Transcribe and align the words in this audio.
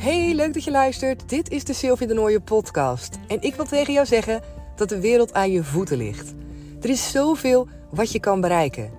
Hey, 0.00 0.34
leuk 0.34 0.54
dat 0.54 0.64
je 0.64 0.70
luistert. 0.70 1.28
Dit 1.28 1.50
is 1.50 1.64
de 1.64 1.72
Sylvie 1.72 2.06
de 2.06 2.14
Nooie 2.14 2.40
podcast. 2.40 3.18
En 3.28 3.42
ik 3.42 3.54
wil 3.54 3.64
tegen 3.64 3.92
jou 3.92 4.06
zeggen 4.06 4.42
dat 4.76 4.88
de 4.88 5.00
wereld 5.00 5.32
aan 5.32 5.50
je 5.50 5.64
voeten 5.64 5.96
ligt. 5.96 6.34
Er 6.80 6.88
is 6.88 7.10
zoveel 7.10 7.68
wat 7.90 8.12
je 8.12 8.20
kan 8.20 8.40
bereiken. 8.40 8.90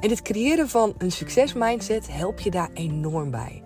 En 0.00 0.10
het 0.10 0.22
creëren 0.22 0.68
van 0.68 0.94
een 0.98 1.12
succesmindset 1.12 2.12
helpt 2.12 2.42
je 2.42 2.50
daar 2.50 2.70
enorm 2.74 3.30
bij. 3.30 3.62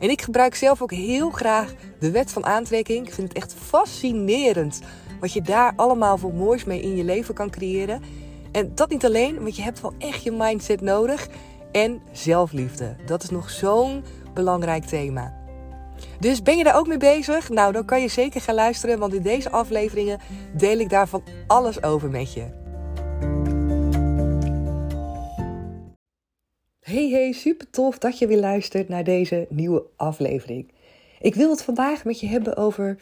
En 0.00 0.10
ik 0.10 0.22
gebruik 0.22 0.54
zelf 0.54 0.82
ook 0.82 0.92
heel 0.92 1.30
graag 1.30 1.74
de 1.98 2.10
wet 2.10 2.32
van 2.32 2.46
aantrekking. 2.46 3.06
Ik 3.06 3.14
vind 3.14 3.28
het 3.28 3.36
echt 3.36 3.54
fascinerend 3.54 4.80
wat 5.20 5.32
je 5.32 5.42
daar 5.42 5.72
allemaal 5.76 6.18
voor 6.18 6.34
moois 6.34 6.64
mee 6.64 6.80
in 6.80 6.96
je 6.96 7.04
leven 7.04 7.34
kan 7.34 7.50
creëren. 7.50 8.02
En 8.52 8.72
dat 8.74 8.90
niet 8.90 9.04
alleen, 9.04 9.42
want 9.42 9.56
je 9.56 9.62
hebt 9.62 9.80
wel 9.80 9.94
echt 9.98 10.22
je 10.22 10.32
mindset 10.32 10.80
nodig. 10.80 11.28
En 11.72 12.02
zelfliefde. 12.12 12.96
Dat 13.06 13.22
is 13.22 13.30
nog 13.30 13.50
zo'n 13.50 14.04
belangrijk 14.34 14.84
thema. 14.84 15.45
Dus 16.20 16.42
ben 16.42 16.56
je 16.56 16.64
daar 16.64 16.76
ook 16.76 16.86
mee 16.86 16.98
bezig? 16.98 17.48
Nou, 17.48 17.72
dan 17.72 17.84
kan 17.84 18.00
je 18.00 18.08
zeker 18.08 18.40
gaan 18.40 18.54
luisteren, 18.54 18.98
want 18.98 19.14
in 19.14 19.22
deze 19.22 19.50
afleveringen 19.50 20.20
deel 20.56 20.78
ik 20.78 20.90
daarvan 20.90 21.22
alles 21.46 21.82
over 21.82 22.10
met 22.10 22.32
je. 22.32 22.64
Hey, 26.80 27.08
hey, 27.08 27.32
super 27.32 27.70
tof 27.70 27.98
dat 27.98 28.18
je 28.18 28.26
weer 28.26 28.40
luistert 28.40 28.88
naar 28.88 29.04
deze 29.04 29.46
nieuwe 29.50 29.84
aflevering. 29.96 30.72
Ik 31.20 31.34
wil 31.34 31.50
het 31.50 31.62
vandaag 31.62 32.04
met 32.04 32.20
je 32.20 32.26
hebben 32.26 32.56
over 32.56 32.98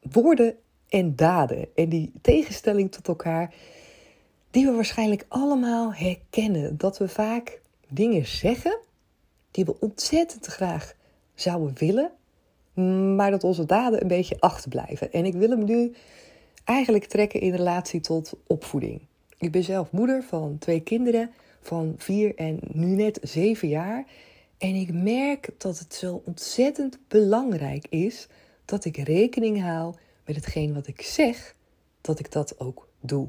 woorden 0.00 0.56
en 0.88 1.16
daden 1.16 1.68
en 1.74 1.88
die 1.88 2.12
tegenstelling 2.22 2.92
tot 2.92 3.08
elkaar, 3.08 3.54
die 4.50 4.66
we 4.66 4.72
waarschijnlijk 4.72 5.24
allemaal 5.28 5.94
herkennen. 5.94 6.78
Dat 6.78 6.98
we 6.98 7.08
vaak 7.08 7.60
dingen 7.88 8.26
zeggen 8.26 8.78
die 9.50 9.64
we 9.64 9.80
ontzettend 9.80 10.46
graag 10.46 10.94
zouden 11.34 11.74
willen, 11.78 12.10
maar 13.16 13.30
dat 13.30 13.44
onze 13.44 13.64
daden 13.64 14.02
een 14.02 14.08
beetje 14.08 14.40
achterblijven. 14.40 15.12
En 15.12 15.24
ik 15.24 15.34
wil 15.34 15.50
hem 15.50 15.64
nu 15.64 15.92
eigenlijk 16.64 17.04
trekken 17.04 17.40
in 17.40 17.54
relatie 17.54 18.00
tot 18.00 18.32
opvoeding. 18.46 19.00
Ik 19.38 19.52
ben 19.52 19.64
zelf 19.64 19.90
moeder 19.90 20.22
van 20.22 20.56
twee 20.58 20.80
kinderen 20.80 21.30
van 21.60 21.94
vier 21.96 22.34
en 22.34 22.58
nu 22.72 22.86
net 22.86 23.18
zeven 23.22 23.68
jaar. 23.68 24.04
En 24.58 24.74
ik 24.74 24.92
merk 24.92 25.48
dat 25.58 25.78
het 25.78 25.94
zo 25.94 26.22
ontzettend 26.24 26.98
belangrijk 27.08 27.86
is 27.88 28.28
dat 28.64 28.84
ik 28.84 28.96
rekening 28.96 29.62
hou 29.62 29.94
met 30.24 30.36
hetgeen 30.36 30.74
wat 30.74 30.86
ik 30.86 31.02
zeg, 31.02 31.54
dat 32.00 32.18
ik 32.18 32.32
dat 32.32 32.60
ook 32.60 32.88
doe. 33.00 33.28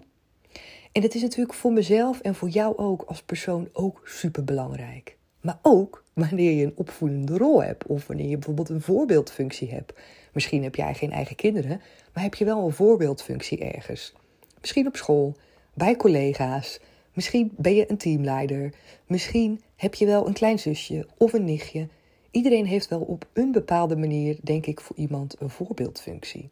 En 0.91 1.01
dat 1.01 1.13
is 1.13 1.21
natuurlijk 1.21 1.53
voor 1.53 1.73
mezelf 1.73 2.19
en 2.19 2.35
voor 2.35 2.49
jou 2.49 2.77
ook 2.77 3.01
als 3.01 3.23
persoon 3.23 3.69
ook 3.73 4.01
super 4.03 4.43
belangrijk. 4.43 5.17
Maar 5.41 5.59
ook 5.61 6.03
wanneer 6.15 6.51
je 6.51 6.65
een 6.65 6.73
opvoedende 6.75 7.37
rol 7.37 7.63
hebt 7.63 7.85
of 7.87 8.07
wanneer 8.07 8.27
je 8.27 8.35
bijvoorbeeld 8.35 8.69
een 8.69 8.81
voorbeeldfunctie 8.81 9.69
hebt. 9.69 9.93
Misschien 10.33 10.63
heb 10.63 10.75
jij 10.75 10.93
geen 10.93 11.11
eigen 11.11 11.35
kinderen, 11.35 11.81
maar 12.13 12.23
heb 12.23 12.35
je 12.35 12.45
wel 12.45 12.65
een 12.65 12.73
voorbeeldfunctie 12.73 13.57
ergens. 13.59 14.13
Misschien 14.61 14.87
op 14.87 14.95
school, 14.95 15.35
bij 15.73 15.95
collega's, 15.95 16.79
misschien 17.13 17.51
ben 17.57 17.75
je 17.75 17.91
een 17.91 17.97
teamleider, 17.97 18.73
misschien 19.07 19.61
heb 19.75 19.93
je 19.93 20.05
wel 20.05 20.27
een 20.27 20.33
kleinzusje 20.33 21.07
of 21.17 21.33
een 21.33 21.43
nichtje. 21.43 21.87
Iedereen 22.31 22.65
heeft 22.65 22.87
wel 22.87 23.01
op 23.01 23.27
een 23.33 23.51
bepaalde 23.51 23.95
manier, 23.95 24.37
denk 24.41 24.65
ik, 24.65 24.81
voor 24.81 24.95
iemand 24.95 25.41
een 25.41 25.49
voorbeeldfunctie. 25.49 26.49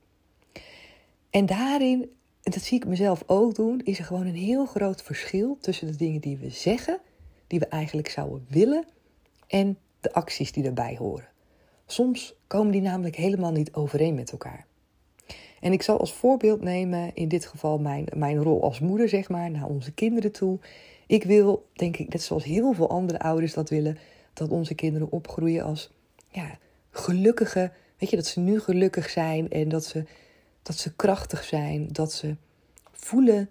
En 1.30 1.46
daarin, 1.46 2.02
en 2.42 2.52
dat 2.52 2.62
zie 2.62 2.78
ik 2.78 2.86
mezelf 2.86 3.24
ook 3.26 3.56
doen, 3.56 3.82
is 3.84 4.00
er 4.00 4.06
gewoon 4.06 4.26
een 4.26 4.36
heel 4.36 4.66
groot 4.66 5.04
verschil 5.04 5.58
tussen 5.62 5.88
de 5.88 5.96
dingen 5.96 6.22
die 6.22 6.38
we 6.38 6.50
zeggen, 6.50 7.00
die 7.48 7.60
we 7.60 7.66
eigenlijk 7.68 8.10
zouden 8.10 8.46
willen 8.50 8.86
en 9.54 9.78
de 10.00 10.14
acties 10.14 10.52
die 10.52 10.64
daarbij 10.64 10.96
horen. 10.98 11.28
Soms 11.86 12.34
komen 12.48 12.72
die 12.72 12.82
namelijk 12.82 13.16
helemaal 13.16 13.52
niet 13.52 13.74
overeen 13.74 14.16
met 14.16 14.32
elkaar. 14.32 14.66
En 15.60 15.72
ik 15.72 15.82
zal 15.82 16.00
als 16.00 16.14
voorbeeld 16.14 16.62
nemen, 16.62 17.12
in 17.14 17.28
dit 17.28 17.46
geval 17.46 17.80
mijn, 17.80 18.06
mijn 18.16 18.38
rol 18.38 18.64
als 18.64 18.80
moeder, 18.80 19.10
zeg 19.10 19.30
maar, 19.30 19.52
naar 19.52 19.66
onze 19.66 19.92
kinderen 19.92 20.32
toe. 20.32 20.60
Ik 21.08 21.24
wil, 21.24 21.66
denk 21.74 21.98
ik, 21.98 22.14
net 22.14 22.22
zoals 22.22 22.44
heel 22.44 22.74
veel 22.74 22.90
andere 22.90 23.20
ouders 23.20 23.54
dat 23.54 23.70
willen, 23.70 23.98
dat 24.34 24.50
onze 24.50 24.76
kinderen 24.76 25.12
opgroeien 25.12 25.64
als 25.64 25.92
ja, 26.28 26.58
gelukkige, 26.90 27.72
weet 27.98 28.10
je, 28.10 28.16
dat 28.16 28.26
ze 28.26 28.40
nu 28.40 28.60
gelukkig 28.60 29.10
zijn 29.10 29.50
en 29.50 29.70
dat 29.70 29.86
ze, 29.86 30.04
dat 30.64 30.78
ze 30.78 30.96
krachtig 30.96 31.44
zijn, 31.44 31.88
dat 31.92 32.14
ze 32.14 32.36
voelen 32.92 33.50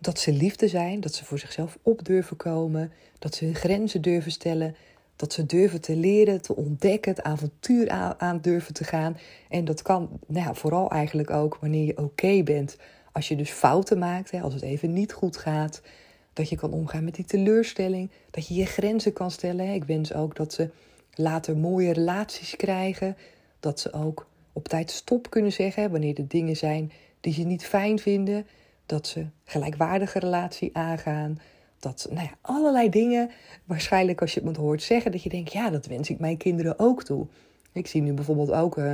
dat 0.00 0.18
ze 0.18 0.32
liefde 0.32 0.68
zijn, 0.68 1.00
dat 1.00 1.14
ze 1.14 1.24
voor 1.24 1.38
zichzelf 1.38 1.78
op 1.82 2.04
durven 2.04 2.36
komen, 2.36 2.92
dat 3.18 3.34
ze 3.34 3.44
hun 3.44 3.54
grenzen 3.54 4.02
durven 4.02 4.32
stellen, 4.32 4.76
dat 5.20 5.32
ze 5.32 5.46
durven 5.46 5.80
te 5.80 5.96
leren, 5.96 6.42
te 6.42 6.56
ontdekken, 6.56 7.10
het 7.10 7.22
avontuur 7.22 7.90
aan, 8.18 8.40
durven 8.40 8.74
te 8.74 8.84
gaan. 8.84 9.16
En 9.48 9.64
dat 9.64 9.82
kan 9.82 10.20
nou 10.26 10.46
ja, 10.46 10.54
vooral 10.54 10.90
eigenlijk 10.90 11.30
ook 11.30 11.58
wanneer 11.60 11.86
je 11.86 11.98
oké 11.98 12.42
bent. 12.42 12.76
Als 13.12 13.28
je 13.28 13.36
dus 13.36 13.50
fouten 13.50 13.98
maakt, 13.98 14.30
hè, 14.30 14.40
als 14.40 14.54
het 14.54 14.62
even 14.62 14.92
niet 14.92 15.12
goed 15.12 15.36
gaat. 15.36 15.82
Dat 16.32 16.48
je 16.48 16.56
kan 16.56 16.72
omgaan 16.72 17.04
met 17.04 17.14
die 17.14 17.24
teleurstelling. 17.24 18.10
Dat 18.30 18.48
je 18.48 18.54
je 18.54 18.66
grenzen 18.66 19.12
kan 19.12 19.30
stellen. 19.30 19.74
Ik 19.74 19.84
wens 19.84 20.14
ook 20.14 20.36
dat 20.36 20.52
ze 20.52 20.70
later 21.14 21.56
mooie 21.56 21.92
relaties 21.92 22.56
krijgen. 22.56 23.16
Dat 23.60 23.80
ze 23.80 23.92
ook 23.92 24.26
op 24.52 24.68
tijd 24.68 24.90
stop 24.90 25.30
kunnen 25.30 25.52
zeggen 25.52 25.90
wanneer 25.90 26.18
er 26.18 26.28
dingen 26.28 26.56
zijn 26.56 26.92
die 27.20 27.32
ze 27.32 27.42
niet 27.42 27.64
fijn 27.64 27.98
vinden. 27.98 28.46
Dat 28.86 29.06
ze 29.06 29.26
gelijkwaardige 29.44 30.18
relatie 30.18 30.70
aangaan 30.72 31.38
dat, 31.80 32.06
nou 32.10 32.22
ja, 32.22 32.34
allerlei 32.40 32.90
dingen, 32.90 33.30
waarschijnlijk 33.64 34.20
als 34.20 34.34
je 34.34 34.40
het 34.40 34.56
me 34.56 34.62
hoort 34.62 34.82
zeggen, 34.82 35.12
dat 35.12 35.22
je 35.22 35.28
denkt, 35.28 35.52
ja, 35.52 35.70
dat 35.70 35.86
wens 35.86 36.10
ik 36.10 36.18
mijn 36.18 36.36
kinderen 36.36 36.78
ook 36.78 37.02
toe. 37.02 37.26
Ik 37.72 37.86
zie 37.86 38.02
nu 38.02 38.12
bijvoorbeeld 38.12 38.52
ook 38.52 38.76
uh, 38.76 38.92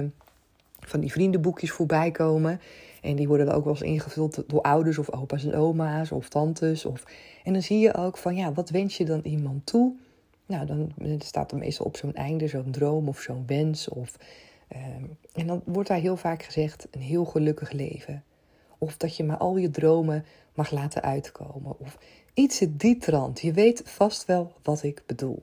van 0.80 1.00
die 1.00 1.12
vriendenboekjes 1.12 1.70
voorbij 1.70 2.10
komen. 2.10 2.60
En 3.02 3.16
die 3.16 3.28
worden 3.28 3.52
ook 3.52 3.64
wel 3.64 3.72
eens 3.72 3.82
ingevuld 3.82 4.42
door 4.46 4.60
ouders 4.60 4.98
of 4.98 5.12
opa's 5.12 5.44
en 5.44 5.54
oma's 5.54 6.10
of 6.10 6.28
tantes. 6.28 6.84
Of... 6.84 7.04
En 7.44 7.52
dan 7.52 7.62
zie 7.62 7.78
je 7.78 7.94
ook 7.94 8.16
van, 8.16 8.36
ja, 8.36 8.52
wat 8.52 8.70
wens 8.70 8.96
je 8.96 9.04
dan 9.04 9.20
iemand 9.22 9.66
toe? 9.66 9.92
Nou, 10.46 10.66
dan 10.66 10.92
staat 11.18 11.52
er 11.52 11.58
meestal 11.58 11.86
op 11.86 11.96
zo'n 11.96 12.14
einde 12.14 12.48
zo'n 12.48 12.70
droom 12.70 13.08
of 13.08 13.20
zo'n 13.20 13.44
wens. 13.46 13.88
Of, 13.88 14.16
uh, 14.72 14.78
en 15.32 15.46
dan 15.46 15.62
wordt 15.64 15.88
daar 15.88 15.98
heel 15.98 16.16
vaak 16.16 16.42
gezegd, 16.42 16.88
een 16.90 17.00
heel 17.00 17.24
gelukkig 17.24 17.70
leven. 17.70 18.24
Of 18.78 18.96
dat 18.96 19.16
je 19.16 19.24
maar 19.24 19.36
al 19.36 19.56
je 19.56 19.70
dromen 19.70 20.24
mag 20.54 20.70
laten 20.70 21.02
uitkomen. 21.02 21.78
Of 21.78 21.98
Iets 22.36 22.60
in 22.60 22.74
die 22.76 22.96
trant. 22.96 23.40
Je 23.40 23.52
weet 23.52 23.82
vast 23.84 24.24
wel 24.24 24.52
wat 24.62 24.82
ik 24.82 25.02
bedoel. 25.06 25.42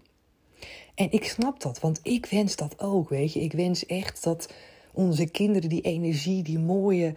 En 0.96 1.12
ik 1.12 1.24
snap 1.24 1.62
dat, 1.62 1.80
want 1.80 2.00
ik 2.04 2.26
wens 2.26 2.56
dat 2.56 2.80
ook, 2.80 3.10
weet 3.10 3.34
je. 3.34 3.40
Ik 3.40 3.52
wens 3.52 3.86
echt 3.86 4.24
dat 4.24 4.54
onze 4.92 5.26
kinderen 5.30 5.70
die 5.70 5.82
energie, 5.82 6.44
die 6.44 6.60
mooie, 6.60 7.16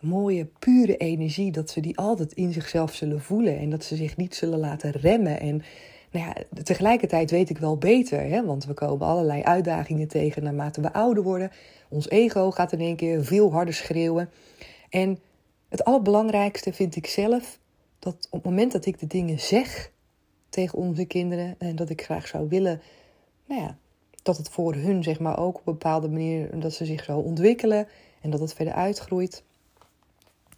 mooie, 0.00 0.46
pure 0.58 0.96
energie, 0.96 1.52
dat 1.52 1.70
ze 1.70 1.80
die 1.80 1.98
altijd 1.98 2.32
in 2.32 2.52
zichzelf 2.52 2.94
zullen 2.94 3.22
voelen 3.22 3.58
en 3.58 3.70
dat 3.70 3.84
ze 3.84 3.96
zich 3.96 4.16
niet 4.16 4.34
zullen 4.34 4.58
laten 4.58 4.90
remmen. 4.90 5.40
En 5.40 5.62
nou 6.10 6.26
ja, 6.26 6.62
tegelijkertijd 6.62 7.30
weet 7.30 7.50
ik 7.50 7.58
wel 7.58 7.76
beter, 7.76 8.20
hè, 8.20 8.44
want 8.44 8.64
we 8.64 8.74
komen 8.74 9.06
allerlei 9.06 9.42
uitdagingen 9.42 10.08
tegen 10.08 10.42
naarmate 10.42 10.80
we 10.80 10.92
ouder 10.92 11.22
worden. 11.22 11.50
Ons 11.88 12.08
ego 12.08 12.50
gaat 12.50 12.72
in 12.72 12.80
één 12.80 12.96
keer 12.96 13.24
veel 13.24 13.52
harder 13.52 13.74
schreeuwen. 13.74 14.30
En 14.90 15.18
het 15.68 15.84
allerbelangrijkste 15.84 16.72
vind 16.72 16.96
ik 16.96 17.06
zelf 17.06 17.58
dat 17.98 18.26
op 18.30 18.42
het 18.42 18.50
moment 18.50 18.72
dat 18.72 18.86
ik 18.86 18.98
de 18.98 19.06
dingen 19.06 19.40
zeg 19.40 19.92
tegen 20.48 20.78
onze 20.78 21.04
kinderen 21.04 21.54
en 21.58 21.76
dat 21.76 21.90
ik 21.90 22.02
graag 22.02 22.26
zou 22.26 22.48
willen, 22.48 22.80
nou 23.46 23.60
ja, 23.60 23.78
dat 24.22 24.36
het 24.36 24.48
voor 24.48 24.74
hun 24.74 25.02
zeg 25.02 25.20
maar 25.20 25.38
ook 25.38 25.58
op 25.58 25.66
een 25.66 25.72
bepaalde 25.72 26.08
manier 26.08 26.60
dat 26.60 26.72
ze 26.72 26.84
zich 26.84 27.04
zo 27.04 27.18
ontwikkelen 27.18 27.88
en 28.20 28.30
dat 28.30 28.40
het 28.40 28.54
verder 28.54 28.74
uitgroeit, 28.74 29.42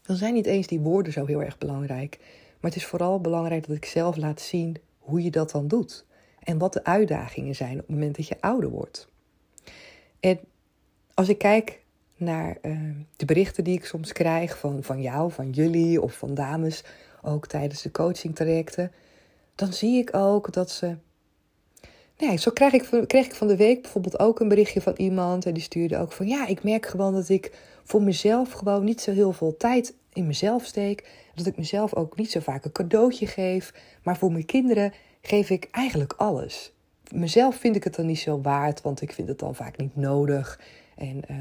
dan 0.02 0.16
zijn 0.16 0.34
niet 0.34 0.46
eens 0.46 0.66
die 0.66 0.80
woorden 0.80 1.12
zo 1.12 1.26
heel 1.26 1.42
erg 1.42 1.58
belangrijk. 1.58 2.18
Maar 2.60 2.70
het 2.70 2.80
is 2.80 2.86
vooral 2.86 3.20
belangrijk 3.20 3.66
dat 3.66 3.76
ik 3.76 3.84
zelf 3.84 4.16
laat 4.16 4.40
zien 4.40 4.76
hoe 4.98 5.22
je 5.22 5.30
dat 5.30 5.50
dan 5.50 5.68
doet. 5.68 6.06
En 6.42 6.58
wat 6.58 6.72
de 6.72 6.84
uitdagingen 6.84 7.54
zijn 7.54 7.72
op 7.72 7.78
het 7.78 7.88
moment 7.88 8.16
dat 8.16 8.28
je 8.28 8.40
ouder 8.40 8.70
wordt. 8.70 9.08
En 10.20 10.40
als 11.14 11.28
ik 11.28 11.38
kijk 11.38 11.80
naar 12.16 12.58
uh, 12.62 12.78
de 13.16 13.24
berichten 13.24 13.64
die 13.64 13.76
ik 13.76 13.84
soms 13.84 14.12
krijg 14.12 14.58
van, 14.58 14.82
van 14.82 15.00
jou, 15.00 15.32
van 15.32 15.50
jullie 15.50 16.02
of 16.02 16.12
van 16.12 16.34
dames 16.34 16.84
ook 17.22 17.46
tijdens 17.46 17.82
de 17.82 17.90
coaching 17.90 18.34
trajecten, 18.34 18.92
dan 19.54 19.72
zie 19.72 19.98
ik 19.98 20.14
ook 20.14 20.52
dat 20.52 20.70
ze. 20.70 20.96
Nee, 22.18 22.36
zo 22.36 22.50
krijg 22.50 22.72
ik, 22.72 23.06
kreeg 23.06 23.26
ik 23.26 23.34
van 23.34 23.46
de 23.46 23.56
week 23.56 23.82
bijvoorbeeld 23.82 24.18
ook 24.18 24.40
een 24.40 24.48
berichtje 24.48 24.80
van 24.80 24.94
iemand 24.96 25.46
en 25.46 25.54
die 25.54 25.62
stuurde 25.62 25.98
ook 25.98 26.12
van 26.12 26.26
ja, 26.26 26.46
ik 26.46 26.62
merk 26.62 26.86
gewoon 26.86 27.14
dat 27.14 27.28
ik 27.28 27.52
voor 27.84 28.02
mezelf 28.02 28.52
gewoon 28.52 28.84
niet 28.84 29.00
zo 29.00 29.12
heel 29.12 29.32
veel 29.32 29.56
tijd 29.56 29.94
in 30.12 30.26
mezelf 30.26 30.64
steek. 30.64 31.10
Dat 31.34 31.46
ik 31.46 31.56
mezelf 31.56 31.94
ook 31.94 32.16
niet 32.16 32.30
zo 32.30 32.40
vaak 32.40 32.64
een 32.64 32.72
cadeautje 32.72 33.26
geef. 33.26 33.74
Maar 34.02 34.16
voor 34.16 34.32
mijn 34.32 34.44
kinderen 34.44 34.92
geef 35.20 35.50
ik 35.50 35.68
eigenlijk 35.70 36.14
alles. 36.16 36.72
Mezelf 37.12 37.56
vind 37.56 37.76
ik 37.76 37.84
het 37.84 37.94
dan 37.94 38.06
niet 38.06 38.18
zo 38.18 38.40
waard, 38.40 38.82
want 38.82 39.00
ik 39.00 39.12
vind 39.12 39.28
het 39.28 39.38
dan 39.38 39.54
vaak 39.54 39.76
niet 39.76 39.96
nodig. 39.96 40.60
En, 40.96 41.22
uh, 41.30 41.36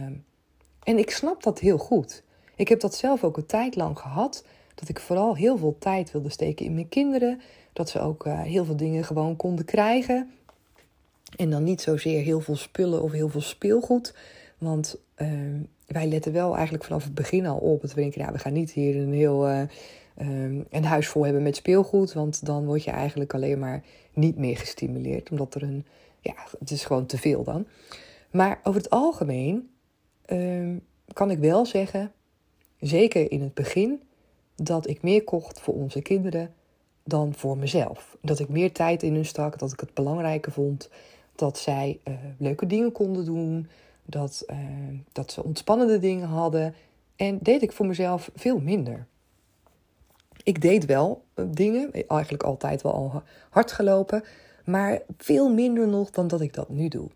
en 0.83 0.97
ik 0.97 1.11
snap 1.11 1.43
dat 1.43 1.59
heel 1.59 1.77
goed. 1.77 2.23
Ik 2.55 2.67
heb 2.67 2.79
dat 2.79 2.95
zelf 2.95 3.23
ook 3.23 3.37
een 3.37 3.45
tijd 3.45 3.75
lang 3.75 3.99
gehad 3.99 4.45
dat 4.79 4.89
ik 4.89 4.99
vooral 4.99 5.35
heel 5.35 5.57
veel 5.57 5.75
tijd 5.79 6.11
wilde 6.11 6.29
steken 6.29 6.65
in 6.65 6.73
mijn 6.73 6.89
kinderen. 6.89 7.41
Dat 7.73 7.89
ze 7.89 7.99
ook 7.99 8.25
uh, 8.25 8.41
heel 8.41 8.65
veel 8.65 8.75
dingen 8.75 9.03
gewoon 9.03 9.35
konden 9.35 9.65
krijgen. 9.65 10.31
En 11.35 11.49
dan 11.49 11.63
niet 11.63 11.81
zozeer 11.81 12.23
heel 12.23 12.39
veel 12.39 12.55
spullen 12.55 13.01
of 13.01 13.11
heel 13.11 13.29
veel 13.29 13.41
speelgoed. 13.41 14.13
Want 14.57 14.97
ehm, 15.15 15.59
wij 15.87 16.07
letten 16.07 16.33
wel 16.33 16.53
eigenlijk 16.55 16.83
vanaf 16.83 17.03
het 17.03 17.13
begin 17.13 17.45
al 17.45 17.57
op. 17.57 17.81
Dat 17.81 17.93
we 17.93 18.01
denken, 18.01 18.21
nou, 18.21 18.33
we 18.33 18.39
gaan 18.39 18.53
niet 18.53 18.71
hier 18.71 18.95
een 18.95 19.13
heel 19.13 19.49
uh, 19.49 19.61
een 20.69 20.83
huis 20.83 21.07
vol 21.07 21.23
hebben 21.23 21.43
met 21.43 21.55
speelgoed. 21.55 22.13
Want 22.13 22.45
dan 22.45 22.65
word 22.65 22.83
je 22.83 22.91
eigenlijk 22.91 23.33
alleen 23.33 23.59
maar 23.59 23.83
niet 24.13 24.37
meer 24.37 24.57
gestimuleerd. 24.57 25.29
Omdat 25.29 25.55
er 25.55 25.63
een, 25.63 25.85
ja, 26.19 26.35
het 26.59 26.71
is 26.71 26.85
gewoon 26.85 27.05
te 27.05 27.17
veel 27.17 27.43
dan. 27.43 27.67
Maar 28.31 28.59
over 28.63 28.81
het 28.81 28.89
algemeen 28.89 29.69
ehm, 30.25 30.75
kan 31.13 31.31
ik 31.31 31.39
wel 31.39 31.65
zeggen, 31.65 32.11
zeker 32.79 33.31
in 33.31 33.41
het 33.41 33.53
begin, 33.53 34.01
dat 34.63 34.87
ik 34.87 35.01
meer 35.01 35.23
kocht 35.23 35.59
voor 35.59 35.73
onze 35.73 36.01
kinderen 36.01 36.53
dan 37.03 37.33
voor 37.33 37.57
mezelf. 37.57 38.17
Dat 38.21 38.39
ik 38.39 38.49
meer 38.49 38.71
tijd 38.71 39.03
in 39.03 39.13
hun 39.13 39.25
stak, 39.25 39.59
dat 39.59 39.71
ik 39.71 39.79
het 39.79 39.93
belangrijker 39.93 40.51
vond 40.51 40.89
dat 41.35 41.57
zij 41.57 41.99
uh, 42.03 42.13
leuke 42.37 42.65
dingen 42.65 42.91
konden 42.91 43.25
doen, 43.25 43.69
dat, 44.05 44.43
uh, 44.47 44.57
dat 45.11 45.31
ze 45.31 45.43
ontspannende 45.43 45.99
dingen 45.99 46.27
hadden. 46.27 46.75
En 47.15 47.39
deed 47.41 47.61
ik 47.61 47.71
voor 47.71 47.85
mezelf 47.85 48.31
veel 48.35 48.59
minder. 48.59 49.07
Ik 50.43 50.61
deed 50.61 50.85
wel 50.85 51.23
uh, 51.35 51.45
dingen, 51.49 51.91
eigenlijk 52.07 52.43
altijd 52.43 52.81
wel 52.81 52.93
al 52.93 53.23
hard 53.49 53.71
gelopen, 53.71 54.23
maar 54.65 55.01
veel 55.17 55.53
minder 55.53 55.87
nog 55.87 56.09
dan 56.09 56.27
dat 56.27 56.41
ik 56.41 56.53
dat 56.53 56.69
nu 56.69 56.87
doe. 56.87 57.09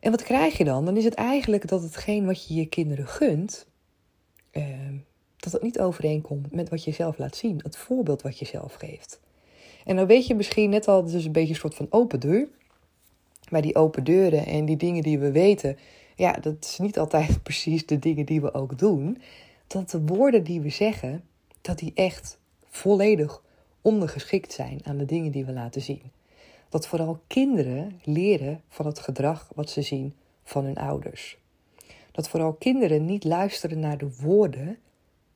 En 0.00 0.10
wat 0.10 0.22
krijg 0.22 0.58
je 0.58 0.64
dan? 0.64 0.84
Dan 0.84 0.96
is 0.96 1.04
het 1.04 1.14
eigenlijk 1.14 1.68
dat 1.68 1.82
hetgeen 1.82 2.26
wat 2.26 2.46
je 2.46 2.54
je 2.54 2.66
kinderen 2.66 3.06
gunt, 3.06 3.66
ehm, 4.50 4.96
dat 5.44 5.52
het 5.52 5.62
niet 5.62 5.80
overeenkomt 5.80 6.52
met 6.52 6.68
wat 6.68 6.84
je 6.84 6.92
zelf 6.92 7.18
laat 7.18 7.36
zien. 7.36 7.60
Het 7.62 7.76
voorbeeld 7.76 8.22
wat 8.22 8.38
je 8.38 8.44
zelf 8.44 8.74
geeft. 8.74 9.20
En 9.84 9.96
dan 9.96 10.06
weet 10.06 10.26
je 10.26 10.34
misschien 10.34 10.70
net 10.70 10.88
al, 10.88 11.04
dus 11.04 11.24
een 11.24 11.32
beetje 11.32 11.48
een 11.48 11.60
soort 11.60 11.74
van 11.74 11.86
open 11.90 12.20
deur. 12.20 12.48
Maar 13.50 13.62
die 13.62 13.76
open 13.76 14.04
deuren 14.04 14.46
en 14.46 14.64
die 14.64 14.76
dingen 14.76 15.02
die 15.02 15.18
we 15.18 15.30
weten, 15.30 15.78
ja, 16.16 16.32
dat 16.32 16.54
is 16.60 16.78
niet 16.78 16.98
altijd 16.98 17.42
precies 17.42 17.86
de 17.86 17.98
dingen 17.98 18.26
die 18.26 18.40
we 18.40 18.54
ook 18.54 18.78
doen. 18.78 19.18
Dat 19.66 19.90
de 19.90 20.00
woorden 20.00 20.44
die 20.44 20.60
we 20.60 20.68
zeggen, 20.68 21.24
dat 21.60 21.78
die 21.78 21.92
echt 21.94 22.38
volledig 22.68 23.42
ondergeschikt 23.82 24.52
zijn 24.52 24.80
aan 24.84 24.98
de 24.98 25.04
dingen 25.04 25.32
die 25.32 25.44
we 25.44 25.52
laten 25.52 25.80
zien. 25.80 26.02
Dat 26.68 26.86
vooral 26.86 27.20
kinderen 27.26 28.00
leren 28.04 28.62
van 28.68 28.86
het 28.86 28.98
gedrag 28.98 29.50
wat 29.54 29.70
ze 29.70 29.82
zien 29.82 30.14
van 30.44 30.64
hun 30.64 30.76
ouders. 30.76 31.38
Dat 32.12 32.28
vooral 32.28 32.52
kinderen 32.52 33.04
niet 33.04 33.24
luisteren 33.24 33.80
naar 33.80 33.98
de 33.98 34.16
woorden, 34.20 34.78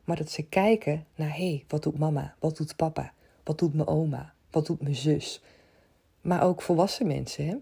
maar 0.08 0.16
dat 0.16 0.30
ze 0.30 0.42
kijken 0.42 1.04
naar 1.14 1.36
hé, 1.36 1.48
hey, 1.48 1.64
wat 1.68 1.82
doet 1.82 1.98
mama? 1.98 2.34
Wat 2.38 2.56
doet 2.56 2.76
papa? 2.76 3.12
Wat 3.44 3.58
doet 3.58 3.74
mijn 3.74 3.88
oma? 3.88 4.32
Wat 4.50 4.66
doet 4.66 4.82
mijn 4.82 4.94
zus? 4.94 5.42
Maar 6.20 6.42
ook 6.42 6.62
volwassen 6.62 7.06
mensen. 7.06 7.46
Hè? 7.46 7.56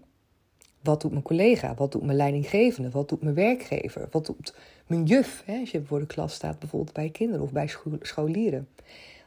Wat 0.81 1.01
doet 1.01 1.11
mijn 1.11 1.23
collega? 1.23 1.73
Wat 1.73 1.91
doet 1.91 2.03
mijn 2.03 2.17
leidinggevende? 2.17 2.89
Wat 2.89 3.09
doet 3.09 3.21
mijn 3.21 3.35
werkgever? 3.35 4.07
Wat 4.11 4.25
doet 4.25 4.55
mijn 4.85 5.03
juf? 5.03 5.43
Hè? 5.45 5.59
Als 5.59 5.71
je 5.71 5.83
voor 5.83 5.99
de 5.99 6.05
klas 6.05 6.33
staat, 6.33 6.59
bijvoorbeeld 6.59 6.93
bij 6.93 7.09
kinderen 7.09 7.43
of 7.43 7.51
bij 7.51 7.69
scholieren. 8.01 8.67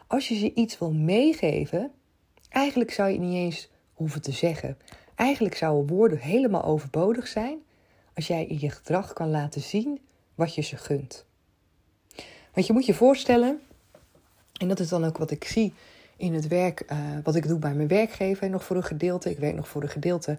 Als 0.07 0.29
je 0.29 0.35
ze 0.35 0.55
iets 0.55 0.79
wil 0.79 0.93
meegeven, 0.93 1.91
eigenlijk 2.49 2.91
zou 2.91 3.09
je 3.09 3.19
het 3.19 3.25
niet 3.27 3.35
eens 3.35 3.69
hoeven 3.95 4.23
te 4.23 4.33
zeggen. 4.33 4.79
Eigenlijk 5.15 5.55
zouden 5.55 5.97
woorden 5.97 6.19
helemaal 6.19 6.65
overbodig 6.65 7.27
zijn 7.27 7.59
als 8.15 8.27
jij 8.27 8.47
in 8.47 8.61
je 8.61 8.71
gedrag 8.71 9.13
kan 9.13 9.31
laten 9.31 9.61
zien 9.61 10.01
wat 10.35 10.55
je 10.55 10.63
ze 10.63 10.77
gunt. 10.77 11.29
Want 12.53 12.67
je 12.67 12.73
moet 12.73 12.87
je 12.87 12.95
voorstellen, 12.95 13.61
en 14.61 14.69
dat 14.69 14.81
is 14.81 14.89
dan 14.89 15.05
ook 15.05 15.19
wat 15.19 15.31
ik 15.31 15.45
zie 15.45 15.73
in 16.17 16.35
het 16.35 16.49
werk, 16.49 16.85
uh, 16.93 16.99
wat 17.23 17.35
ik 17.35 17.49
doe 17.49 17.59
bij 17.59 17.75
mijn 17.75 17.89
werkgever, 17.89 18.51
nog 18.51 18.65
voor 18.65 18.77
een 18.77 18.85
gedeelte. 18.85 19.31
Ik 19.31 19.39
werk 19.39 19.55
nog 19.55 19.69
voor 19.69 19.83
een 19.83 19.89
gedeelte 19.89 20.39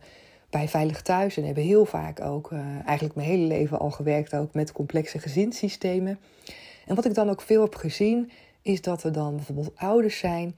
bij 0.50 0.68
Veilig 0.68 1.02
Thuis 1.02 1.38
en 1.38 1.46
hebben 1.46 1.63
heel 1.63 1.86
vaak 1.86 2.22
ook, 2.22 2.52
uh, 2.52 2.60
eigenlijk 2.86 3.16
mijn 3.16 3.28
hele 3.28 3.46
leven 3.46 3.80
al 3.80 3.92
gewerkt 3.92 4.34
ook 4.34 4.54
met 4.54 4.72
complexe 4.72 5.19
gezinssystemen. 5.19 6.19
En 6.86 6.96
wat 6.96 7.06
ik 7.06 7.13
dan 7.13 7.30
ook 7.30 7.42
veel 7.42 7.62
heb 7.62 7.75
gezien, 7.75 8.31
is 8.62 8.81
dat 8.81 9.04
er 9.04 9.12
dan 9.12 9.36
bijvoorbeeld 9.36 9.72
ouders 9.75 10.18
zijn 10.18 10.56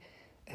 uh, 0.48 0.54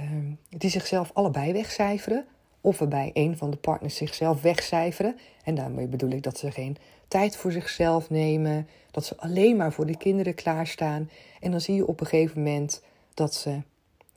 die 0.50 0.70
zichzelf 0.70 1.12
allebei 1.14 1.54
wegcijferen. 1.54 2.26
Of 2.62 2.80
waarbij 2.80 3.12
een 3.14 3.38
van 3.38 3.50
de 3.52 3.58
partners 3.58 3.96
zichzelf 3.96 4.42
wegcijferen. 4.42 5.18
En 5.44 5.56
daarmee 5.56 5.88
bedoel 5.88 6.10
ik 6.10 6.24
dat 6.24 6.38
ze 6.38 6.52
geen 6.52 6.78
tijd 7.08 7.36
voor 7.36 7.52
zichzelf 7.52 8.10
nemen. 8.10 8.68
Dat 8.92 9.06
ze 9.06 9.18
alleen 9.18 9.58
maar 9.58 9.74
voor 9.74 9.86
de 9.86 9.98
kinderen 9.98 10.36
klaarstaan. 10.36 11.10
En 11.40 11.52
dan 11.52 11.62
zie 11.62 11.76
je 11.76 11.88
op 11.88 12.00
een 12.00 12.08
gegeven 12.08 12.38
moment 12.38 12.84
dat 13.14 13.34
ze 13.34 13.62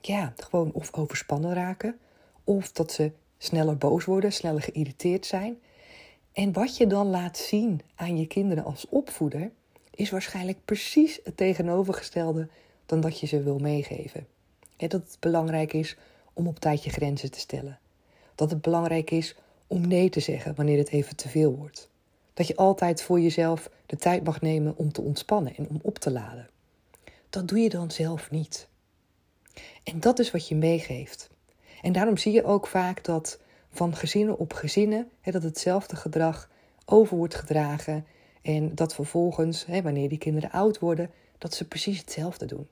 ja, 0.00 0.32
gewoon 0.36 0.70
of 0.72 0.94
overspannen 0.94 1.54
raken. 1.54 1.98
Of 2.44 2.72
dat 2.72 2.92
ze 2.92 3.12
sneller 3.38 3.78
boos 3.78 4.04
worden, 4.04 4.32
sneller 4.32 4.62
geïrriteerd 4.62 5.26
zijn. 5.26 5.58
En 6.32 6.52
wat 6.52 6.76
je 6.76 6.86
dan 6.86 7.06
laat 7.06 7.38
zien 7.38 7.80
aan 7.94 8.18
je 8.18 8.26
kinderen 8.26 8.64
als 8.64 8.88
opvoeder, 8.88 9.50
is 9.94 10.10
waarschijnlijk 10.10 10.58
precies 10.64 11.20
het 11.24 11.36
tegenovergestelde 11.36 12.48
dan 12.86 13.00
dat 13.00 13.20
je 13.20 13.26
ze 13.26 13.42
wil 13.42 13.58
meegeven. 13.58 14.26
En 14.76 14.88
dat 14.88 15.02
het 15.02 15.16
belangrijk 15.20 15.72
is 15.72 15.96
om 16.32 16.46
op 16.46 16.58
tijd 16.58 16.84
je 16.84 16.90
grenzen 16.90 17.30
te 17.30 17.38
stellen. 17.38 17.78
Dat 18.34 18.50
het 18.50 18.60
belangrijk 18.60 19.10
is 19.10 19.36
om 19.66 19.88
nee 19.88 20.08
te 20.08 20.20
zeggen 20.20 20.54
wanneer 20.54 20.78
het 20.78 20.90
even 20.90 21.16
te 21.16 21.28
veel 21.28 21.56
wordt. 21.56 21.88
Dat 22.34 22.46
je 22.46 22.56
altijd 22.56 23.02
voor 23.02 23.20
jezelf 23.20 23.70
de 23.86 23.96
tijd 23.96 24.24
mag 24.24 24.40
nemen 24.40 24.76
om 24.76 24.92
te 24.92 25.00
ontspannen 25.00 25.56
en 25.56 25.68
om 25.68 25.78
op 25.82 25.98
te 25.98 26.10
laden. 26.10 26.48
Dat 27.30 27.48
doe 27.48 27.58
je 27.58 27.68
dan 27.68 27.90
zelf 27.90 28.30
niet. 28.30 28.68
En 29.84 30.00
dat 30.00 30.18
is 30.18 30.30
wat 30.30 30.48
je 30.48 30.54
meegeeft. 30.54 31.30
En 31.82 31.92
daarom 31.92 32.16
zie 32.16 32.32
je 32.32 32.44
ook 32.44 32.66
vaak 32.66 33.04
dat 33.04 33.38
van 33.70 33.96
gezinnen 33.96 34.38
op 34.38 34.52
gezinnen 34.52 35.10
dat 35.22 35.42
hetzelfde 35.42 35.96
gedrag 35.96 36.50
over 36.84 37.16
wordt 37.16 37.34
gedragen. 37.34 38.06
En 38.42 38.74
dat 38.74 38.94
vervolgens, 38.94 39.66
wanneer 39.82 40.08
die 40.08 40.18
kinderen 40.18 40.50
oud 40.50 40.78
worden, 40.78 41.10
dat 41.38 41.54
ze 41.54 41.68
precies 41.68 41.98
hetzelfde 41.98 42.46
doen. 42.46 42.68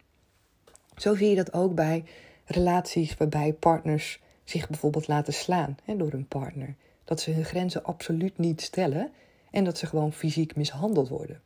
Zo 0.96 1.14
zie 1.14 1.28
je 1.28 1.36
dat 1.36 1.52
ook 1.52 1.74
bij 1.74 2.04
relaties 2.44 3.16
waarbij 3.16 3.52
partners 3.52 4.20
zich 4.44 4.68
bijvoorbeeld 4.68 5.08
laten 5.08 5.32
slaan 5.32 5.76
hè, 5.84 5.96
door 5.96 6.10
hun 6.10 6.28
partner. 6.28 6.74
Dat 7.04 7.20
ze 7.20 7.30
hun 7.30 7.44
grenzen 7.44 7.84
absoluut 7.84 8.38
niet 8.38 8.60
stellen 8.60 9.10
en 9.50 9.64
dat 9.64 9.78
ze 9.78 9.86
gewoon 9.86 10.12
fysiek 10.12 10.56
mishandeld 10.56 11.08
worden. 11.08 11.40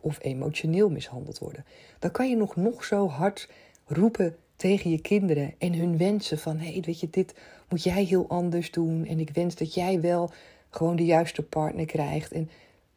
Of 0.00 0.18
emotioneel 0.20 0.90
mishandeld 0.90 1.38
worden. 1.38 1.64
Dan 1.98 2.10
kan 2.10 2.28
je 2.28 2.36
nog, 2.36 2.56
nog 2.56 2.84
zo 2.84 3.08
hard 3.08 3.48
roepen 3.86 4.36
tegen 4.56 4.90
je 4.90 5.00
kinderen 5.00 5.54
en 5.58 5.74
hun 5.74 5.98
wensen 5.98 6.38
van 6.38 6.58
hé, 6.58 6.72
hey, 6.72 6.80
weet 6.80 7.00
je, 7.00 7.10
dit 7.10 7.34
moet 7.68 7.82
jij 7.82 8.04
heel 8.04 8.28
anders 8.28 8.70
doen 8.70 9.06
en 9.06 9.20
ik 9.20 9.30
wens 9.30 9.54
dat 9.54 9.74
jij 9.74 10.00
wel 10.00 10.30
gewoon 10.70 10.96
de 10.96 11.04
juiste 11.04 11.42
partner 11.42 11.86
krijgt. 11.86 12.32
En, 12.32 12.50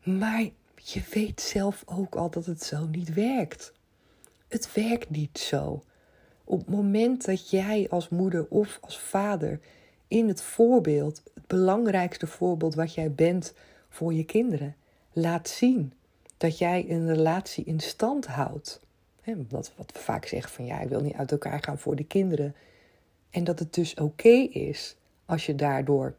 maar 0.03 0.50
je 0.75 1.01
weet 1.13 1.41
zelf 1.41 1.84
ook 1.86 2.15
al 2.15 2.29
dat 2.29 2.46
het 2.46 2.63
zo 2.63 2.86
niet 2.86 3.13
werkt. 3.13 3.74
Het 4.48 4.74
werkt 4.74 5.10
niet 5.10 5.39
zo. 5.39 5.84
Op 6.50 6.60
het 6.60 6.70
moment 6.70 7.25
dat 7.25 7.50
jij 7.50 7.88
als 7.89 8.10
moeder 8.10 8.48
of 8.50 8.77
als 8.82 9.00
vader 9.00 9.60
in 10.08 10.27
het 10.27 10.41
voorbeeld, 10.41 11.22
het 11.34 11.48
belangrijkste 11.48 12.27
voorbeeld 12.27 12.75
wat 12.75 12.94
jij 12.94 13.12
bent 13.12 13.53
voor 13.89 14.13
je 14.13 14.24
kinderen, 14.24 14.75
laat 15.13 15.50
zien 15.50 15.94
dat 16.38 16.58
jij 16.58 16.86
een 16.89 17.08
relatie 17.08 17.63
in 17.63 17.79
stand 17.79 18.27
houdt. 18.27 18.79
wat, 19.50 19.72
wat 19.75 19.91
we 19.91 20.00
vaak 20.00 20.25
zeggen 20.25 20.51
van 20.51 20.65
ja, 20.65 20.79
ik 20.79 20.89
wil 20.89 21.01
niet 21.01 21.13
uit 21.13 21.32
elkaar 21.32 21.63
gaan 21.63 21.79
voor 21.79 21.96
de 21.96 22.06
kinderen. 22.06 22.56
En 23.29 23.44
dat 23.44 23.60
het 23.60 23.74
dus 23.74 23.94
oké 23.94 24.48
is 24.51 24.96
als 25.25 25.46
je 25.46 25.56
daardoor 25.56 26.15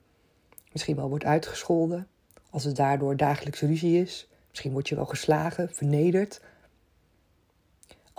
misschien 0.73 0.97
wel 0.97 1.09
wordt 1.09 1.25
uitgescholden, 1.25 2.09
als 2.51 2.65
het 2.65 2.77
daardoor 2.77 3.17
dagelijks 3.17 3.61
ruzie 3.61 4.01
is, 4.01 4.29
misschien 4.49 4.73
word 4.73 4.89
je 4.89 4.95
wel 4.95 5.07
geslagen, 5.07 5.75
vernederd. 5.75 6.41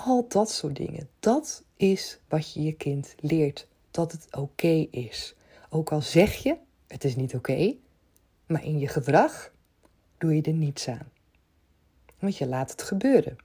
Al 0.06 0.26
dat 0.28 0.52
soort 0.52 0.76
dingen, 0.76 1.10
dat 1.20 1.64
is 1.78 2.20
wat 2.28 2.54
je 2.54 2.62
je 2.62 2.72
kind 2.72 3.16
leert, 3.20 3.68
dat 3.92 4.12
het 4.12 4.28
oké 4.36 4.88
is. 4.92 5.36
Ook 5.70 5.92
al 5.92 6.02
zeg 6.02 6.34
je, 6.34 6.58
het 6.88 7.04
is 7.04 7.16
niet 7.16 7.36
oké, 7.36 7.76
maar 8.46 8.66
in 8.66 8.80
je 8.80 8.88
gedrag 8.88 9.52
doe 10.18 10.36
je 10.36 10.42
er 10.42 10.54
niets 10.54 10.88
aan. 10.88 11.12
Want 12.20 12.38
je 12.38 12.48
laat 12.48 12.72
het 12.72 12.82
gebeuren. 12.82 13.38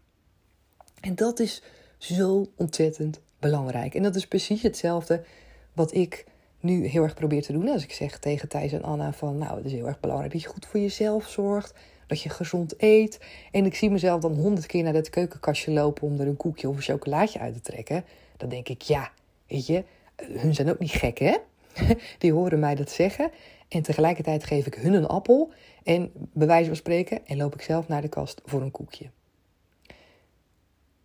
En 1.01 1.15
dat 1.15 1.41
is 1.41 1.63
zo 1.99 2.47
ontzettend 2.57 3.21
belangrijk. 3.39 3.95
En 3.95 4.03
dat 4.03 4.17
is 4.17 4.27
precies 4.27 4.63
hetzelfde 4.63 5.25
wat 5.73 5.95
ik 5.95 6.25
nu 6.61 6.87
heel 6.87 7.03
erg 7.03 7.15
probeer 7.15 7.43
te 7.43 7.53
doen. 7.53 7.69
Als 7.69 7.83
ik 7.83 7.93
zeg 7.93 8.19
tegen 8.19 8.49
Thijs 8.49 8.73
en 8.73 8.83
Anna 8.83 9.13
van, 9.13 9.39
nou, 9.39 9.57
het 9.57 9.65
is 9.65 9.73
heel 9.73 9.87
erg 9.87 10.01
belangrijk 10.01 10.33
dat 10.33 10.43
je 10.43 10.49
goed 10.49 10.67
voor 10.67 10.81
jezelf 10.81 11.29
zorgt. 11.29 11.75
Dat 12.07 12.23
je 12.23 12.29
gezond 12.29 12.75
eet. 12.77 13.21
En 13.51 13.65
ik 13.65 13.75
zie 13.75 13.91
mezelf 13.91 14.21
dan 14.21 14.35
honderd 14.35 14.67
keer 14.67 14.83
naar 14.83 14.93
dat 14.93 15.11
keukenkastje 15.11 15.71
lopen 15.71 16.03
om 16.03 16.21
er 16.21 16.27
een 16.27 16.37
koekje 16.37 16.69
of 16.69 16.77
een 16.77 16.83
chocolaatje 16.83 17.39
uit 17.39 17.55
te 17.55 17.61
trekken. 17.61 18.05
Dan 18.37 18.49
denk 18.49 18.69
ik, 18.69 18.83
ja, 18.83 19.11
weet 19.47 19.67
je, 19.67 19.85
hun 20.17 20.55
zijn 20.55 20.71
ook 20.71 20.79
niet 20.79 20.91
gek, 20.91 21.19
hè? 21.19 21.37
Die 22.19 22.33
horen 22.33 22.59
mij 22.59 22.75
dat 22.75 22.91
zeggen. 22.91 23.31
En 23.69 23.83
tegelijkertijd 23.83 24.45
geef 24.45 24.67
ik 24.67 24.75
hun 24.75 24.93
een 24.93 25.07
appel. 25.07 25.53
En 25.83 26.11
bij 26.33 26.47
wijze 26.47 26.67
van 26.67 26.77
spreken, 26.77 27.27
en 27.27 27.37
loop 27.37 27.55
ik 27.55 27.63
zelf 27.63 27.89
naar 27.89 28.03
de 28.03 28.09
kast 28.09 28.41
voor 28.45 28.63
een 28.63 28.71
koekje. 28.71 29.11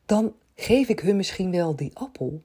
Dan 0.05 0.33
geef 0.55 0.87
ik 0.87 0.99
hun 0.99 1.15
misschien 1.15 1.51
wel 1.51 1.75
die 1.75 1.91
appel. 1.93 2.41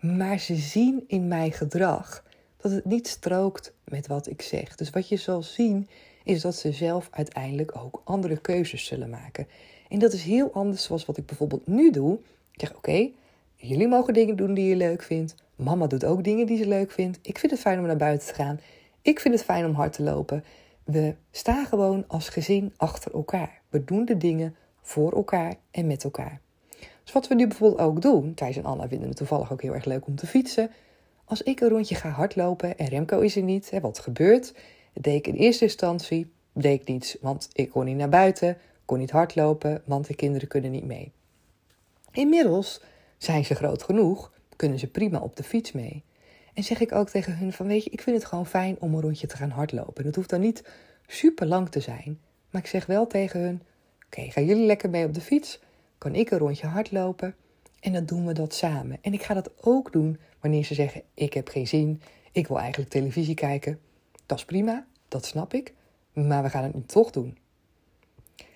Maar 0.00 0.38
ze 0.38 0.54
zien 0.54 1.04
in 1.06 1.28
mijn 1.28 1.52
gedrag 1.52 2.24
dat 2.56 2.72
het 2.72 2.84
niet 2.84 3.08
strookt 3.08 3.72
met 3.84 4.06
wat 4.06 4.28
ik 4.28 4.42
zeg. 4.42 4.76
Dus 4.76 4.90
wat 4.90 5.08
je 5.08 5.16
zal 5.16 5.42
zien 5.42 5.88
is 6.24 6.40
dat 6.40 6.54
ze 6.54 6.72
zelf 6.72 7.08
uiteindelijk 7.10 7.76
ook 7.76 8.00
andere 8.04 8.36
keuzes 8.36 8.84
zullen 8.84 9.10
maken. 9.10 9.46
En 9.88 9.98
dat 9.98 10.12
is 10.12 10.22
heel 10.22 10.52
anders 10.52 10.82
zoals 10.82 11.06
wat 11.06 11.16
ik 11.16 11.26
bijvoorbeeld 11.26 11.66
nu 11.66 11.90
doe. 11.90 12.18
Ik 12.52 12.60
zeg: 12.60 12.76
Oké, 12.76 13.10
jullie 13.56 13.88
mogen 13.88 14.14
dingen 14.14 14.36
doen 14.36 14.54
die 14.54 14.68
je 14.68 14.76
leuk 14.76 15.02
vindt. 15.02 15.34
Mama 15.56 15.86
doet 15.86 16.04
ook 16.04 16.24
dingen 16.24 16.46
die 16.46 16.58
ze 16.58 16.66
leuk 16.66 16.90
vindt. 16.90 17.18
Ik 17.22 17.38
vind 17.38 17.52
het 17.52 17.60
fijn 17.60 17.78
om 17.78 17.86
naar 17.86 17.96
buiten 17.96 18.28
te 18.28 18.34
gaan. 18.34 18.60
Ik 19.02 19.20
vind 19.20 19.34
het 19.34 19.44
fijn 19.44 19.64
om 19.64 19.74
hard 19.74 19.92
te 19.92 20.02
lopen. 20.02 20.44
We 20.84 21.14
staan 21.30 21.66
gewoon 21.66 22.04
als 22.06 22.28
gezin 22.28 22.72
achter 22.76 23.12
elkaar. 23.14 23.60
We 23.68 23.84
doen 23.84 24.04
de 24.04 24.16
dingen 24.16 24.56
voor 24.82 25.12
elkaar 25.12 25.54
en 25.70 25.86
met 25.86 26.04
elkaar. 26.04 26.40
Dus 27.04 27.12
wat 27.12 27.28
we 27.28 27.34
nu 27.34 27.46
bijvoorbeeld 27.46 27.80
ook 27.80 28.02
doen, 28.02 28.34
Thijs 28.34 28.56
en 28.56 28.64
Anna 28.64 28.88
vinden 28.88 29.08
het 29.08 29.16
toevallig 29.16 29.52
ook 29.52 29.62
heel 29.62 29.74
erg 29.74 29.84
leuk 29.84 30.06
om 30.06 30.16
te 30.16 30.26
fietsen. 30.26 30.70
Als 31.24 31.42
ik 31.42 31.60
een 31.60 31.68
rondje 31.68 31.94
ga 31.94 32.08
hardlopen 32.08 32.78
en 32.78 32.86
Remco 32.86 33.20
is 33.20 33.36
er 33.36 33.42
niet, 33.42 33.70
hè, 33.70 33.80
wat 33.80 33.98
gebeurt? 33.98 34.54
Dat 34.92 35.02
deed 35.02 35.14
ik 35.16 35.26
in 35.26 35.34
eerste 35.34 35.64
instantie, 35.64 36.32
deed 36.52 36.86
niets, 36.86 37.16
want 37.20 37.48
ik 37.52 37.70
kon 37.70 37.84
niet 37.84 37.96
naar 37.96 38.08
buiten, 38.08 38.58
kon 38.84 38.98
niet 38.98 39.10
hardlopen, 39.10 39.82
want 39.84 40.06
de 40.06 40.14
kinderen 40.14 40.48
kunnen 40.48 40.70
niet 40.70 40.84
mee. 40.84 41.12
Inmiddels 42.12 42.80
zijn 43.18 43.44
ze 43.44 43.54
groot 43.54 43.82
genoeg, 43.82 44.32
kunnen 44.56 44.78
ze 44.78 44.86
prima 44.86 45.18
op 45.18 45.36
de 45.36 45.42
fiets 45.42 45.72
mee. 45.72 46.02
En 46.54 46.64
zeg 46.64 46.80
ik 46.80 46.92
ook 46.92 47.08
tegen 47.08 47.36
hun 47.36 47.52
van, 47.52 47.66
weet 47.66 47.84
je, 47.84 47.90
ik 47.90 48.00
vind 48.00 48.16
het 48.16 48.24
gewoon 48.24 48.46
fijn 48.46 48.76
om 48.80 48.94
een 48.94 49.00
rondje 49.00 49.26
te 49.26 49.36
gaan 49.36 49.50
hardlopen. 49.50 49.96
En 49.96 50.04
dat 50.04 50.14
hoeft 50.14 50.30
dan 50.30 50.40
niet 50.40 50.64
super 51.06 51.46
lang 51.46 51.68
te 51.68 51.80
zijn, 51.80 52.20
maar 52.50 52.62
ik 52.62 52.68
zeg 52.68 52.86
wel 52.86 53.06
tegen 53.06 53.40
hun, 53.40 53.62
oké, 54.06 54.30
gaan 54.30 54.44
jullie 54.44 54.66
lekker 54.66 54.90
mee 54.90 55.06
op 55.06 55.14
de 55.14 55.20
fiets? 55.20 55.60
Kan 55.98 56.14
ik 56.14 56.30
een 56.30 56.38
rondje 56.38 56.66
hardlopen? 56.66 57.34
En 57.80 57.92
dan 57.92 58.04
doen 58.04 58.26
we 58.26 58.32
dat 58.32 58.54
samen. 58.54 58.98
En 59.00 59.12
ik 59.12 59.22
ga 59.22 59.34
dat 59.34 59.50
ook 59.60 59.92
doen 59.92 60.18
wanneer 60.40 60.64
ze 60.64 60.74
zeggen: 60.74 61.02
Ik 61.14 61.32
heb 61.32 61.48
geen 61.48 61.66
zin, 61.66 62.02
ik 62.32 62.46
wil 62.46 62.58
eigenlijk 62.58 62.90
televisie 62.90 63.34
kijken. 63.34 63.78
Dat 64.26 64.38
is 64.38 64.44
prima, 64.44 64.86
dat 65.08 65.24
snap 65.24 65.54
ik, 65.54 65.74
maar 66.12 66.42
we 66.42 66.50
gaan 66.50 66.62
het 66.62 66.74
nu 66.74 66.82
toch 66.86 67.10
doen. 67.10 67.38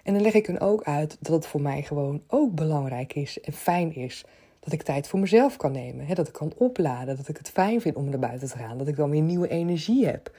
En 0.02 0.12
dan 0.12 0.22
leg 0.22 0.34
ik 0.34 0.46
hun 0.46 0.60
ook 0.60 0.82
uit 0.82 1.16
dat 1.20 1.34
het 1.34 1.46
voor 1.46 1.60
mij 1.60 1.82
gewoon 1.82 2.22
ook 2.26 2.54
belangrijk 2.54 3.14
is 3.14 3.40
en 3.40 3.52
fijn 3.52 3.94
is 3.94 4.24
dat 4.60 4.72
ik 4.72 4.82
tijd 4.82 5.08
voor 5.08 5.18
mezelf 5.18 5.56
kan 5.56 5.72
nemen. 5.72 6.06
Hè? 6.06 6.14
Dat 6.14 6.28
ik 6.28 6.32
kan 6.32 6.52
opladen, 6.56 7.16
dat 7.16 7.28
ik 7.28 7.36
het 7.36 7.50
fijn 7.50 7.80
vind 7.80 7.96
om 7.96 8.08
naar 8.08 8.18
buiten 8.18 8.48
te 8.48 8.56
gaan, 8.56 8.78
dat 8.78 8.88
ik 8.88 8.96
dan 8.96 9.10
weer 9.10 9.22
nieuwe 9.22 9.48
energie 9.48 10.06
heb. 10.06 10.36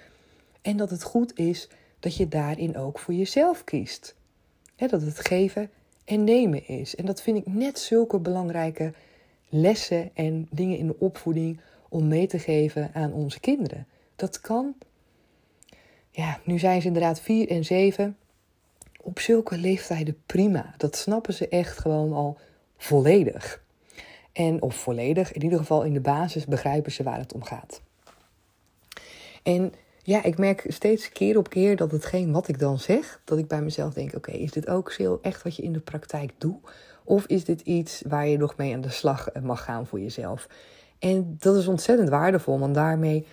En 0.61 0.77
dat 0.77 0.89
het 0.89 1.03
goed 1.03 1.39
is 1.39 1.69
dat 1.99 2.15
je 2.15 2.27
daarin 2.27 2.77
ook 2.77 2.99
voor 2.99 3.13
jezelf 3.13 3.63
kiest. 3.63 4.15
Hè? 4.75 4.87
Dat 4.87 5.01
het 5.01 5.19
geven 5.19 5.69
en 6.05 6.23
nemen 6.23 6.67
is. 6.67 6.95
En 6.95 7.05
dat 7.05 7.21
vind 7.21 7.37
ik 7.37 7.53
net 7.53 7.79
zulke 7.79 8.19
belangrijke 8.19 8.93
lessen 9.49 10.09
en 10.13 10.47
dingen 10.51 10.77
in 10.77 10.87
de 10.87 10.99
opvoeding 10.99 11.59
om 11.89 12.07
mee 12.07 12.27
te 12.27 12.39
geven 12.39 12.89
aan 12.93 13.13
onze 13.13 13.39
kinderen. 13.39 13.87
Dat 14.15 14.41
kan. 14.41 14.75
Ja, 16.17 16.39
nu 16.43 16.59
zijn 16.59 16.81
ze 16.81 16.87
inderdaad 16.87 17.19
vier 17.19 17.49
en 17.49 17.65
zeven. 17.65 18.17
Op 19.01 19.19
zulke 19.19 19.57
leeftijden 19.57 20.17
prima. 20.25 20.73
Dat 20.77 20.95
snappen 20.95 21.33
ze 21.33 21.47
echt 21.47 21.77
gewoon 21.77 22.13
al 22.13 22.37
volledig. 22.77 23.61
En 24.33 24.61
of 24.61 24.75
volledig, 24.75 25.31
in 25.31 25.43
ieder 25.43 25.57
geval 25.57 25.83
in 25.83 25.93
de 25.93 25.99
basis 25.99 26.45
begrijpen 26.45 26.91
ze 26.91 27.03
waar 27.03 27.17
het 27.17 27.33
om 27.33 27.43
gaat. 27.43 27.81
En 29.43 29.73
ja, 30.03 30.23
ik 30.23 30.37
merk 30.37 30.65
steeds 30.67 31.09
keer 31.09 31.37
op 31.37 31.49
keer 31.49 31.75
dat 31.75 31.91
hetgeen 31.91 32.31
wat 32.31 32.47
ik 32.47 32.59
dan 32.59 32.79
zeg, 32.79 33.21
dat 33.23 33.37
ik 33.37 33.47
bij 33.47 33.61
mezelf 33.61 33.93
denk: 33.93 34.15
oké, 34.15 34.31
is 34.31 34.51
dit 34.51 34.67
ook 34.67 34.91
zo 34.91 35.19
echt 35.21 35.43
wat 35.43 35.55
je 35.55 35.63
in 35.63 35.73
de 35.73 35.79
praktijk 35.79 36.31
doet? 36.37 36.71
Of 37.03 37.25
is 37.25 37.43
dit 37.43 37.61
iets 37.61 38.01
waar 38.07 38.27
je 38.27 38.37
nog 38.37 38.57
mee 38.57 38.73
aan 38.73 38.81
de 38.81 38.89
slag 38.89 39.29
mag 39.41 39.63
gaan 39.63 39.87
voor 39.87 39.99
jezelf? 39.99 40.47
En 40.99 41.35
dat 41.39 41.55
is 41.55 41.67
ontzettend 41.67 42.09
waardevol, 42.09 42.59
want 42.59 42.73
daarmee 42.73 43.25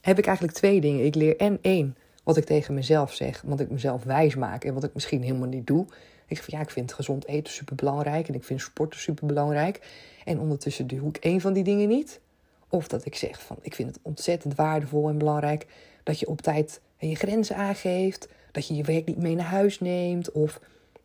heb 0.00 0.18
ik 0.18 0.26
eigenlijk 0.26 0.56
twee 0.56 0.80
dingen. 0.80 1.04
Ik 1.04 1.14
leer 1.14 1.36
en 1.36 1.58
één, 1.60 1.96
wat 2.24 2.36
ik 2.36 2.44
tegen 2.44 2.74
mezelf 2.74 3.14
zeg, 3.14 3.42
wat 3.46 3.60
ik 3.60 3.70
mezelf 3.70 4.02
wijs 4.02 4.34
maak 4.34 4.64
en 4.64 4.74
wat 4.74 4.84
ik 4.84 4.94
misschien 4.94 5.22
helemaal 5.22 5.48
niet 5.48 5.66
doe. 5.66 5.86
Ik 6.26 6.36
zeg 6.36 6.44
van 6.44 6.58
ja, 6.58 6.64
ik 6.64 6.70
vind 6.70 6.92
gezond 6.92 7.26
eten 7.26 7.52
super 7.52 7.74
belangrijk 7.74 8.28
en 8.28 8.34
ik 8.34 8.44
vind 8.44 8.60
sporten 8.60 9.00
super 9.00 9.26
belangrijk. 9.26 9.80
En 10.24 10.38
ondertussen 10.38 10.86
doe 10.86 11.08
ik 11.08 11.16
één 11.16 11.40
van 11.40 11.52
die 11.52 11.64
dingen 11.64 11.88
niet. 11.88 12.20
Of 12.68 12.88
dat 12.88 13.04
ik 13.04 13.14
zeg 13.14 13.42
van 13.42 13.56
ik 13.62 13.74
vind 13.74 13.88
het 13.88 13.98
ontzettend 14.02 14.54
waardevol 14.54 15.08
en 15.08 15.18
belangrijk 15.18 15.66
dat 16.02 16.18
je 16.18 16.26
op 16.26 16.40
tijd 16.40 16.80
je 16.98 17.16
grenzen 17.16 17.56
aangeeft. 17.56 18.28
Dat 18.52 18.66
je 18.66 18.74
je 18.74 18.82
werk 18.82 19.06
niet 19.06 19.18
mee 19.18 19.34
naar 19.34 19.46
huis 19.46 19.80
neemt. 19.80 20.32
Of 20.32 20.60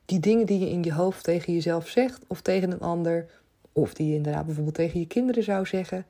die 0.06 0.20
dingen 0.20 0.46
die 0.46 0.60
je 0.60 0.70
in 0.70 0.84
je 0.84 0.94
hoofd 0.94 1.24
tegen 1.24 1.54
jezelf 1.54 1.88
zegt 1.88 2.24
of 2.28 2.42
tegen 2.42 2.72
een 2.72 2.80
ander. 2.80 3.26
Of 3.72 3.94
die 3.94 4.08
je 4.08 4.16
inderdaad 4.16 4.46
bijvoorbeeld 4.46 4.76
tegen 4.76 5.00
je 5.00 5.08
kinderen 5.08 5.44
zou 5.44 5.66
zeggen. 5.66 6.06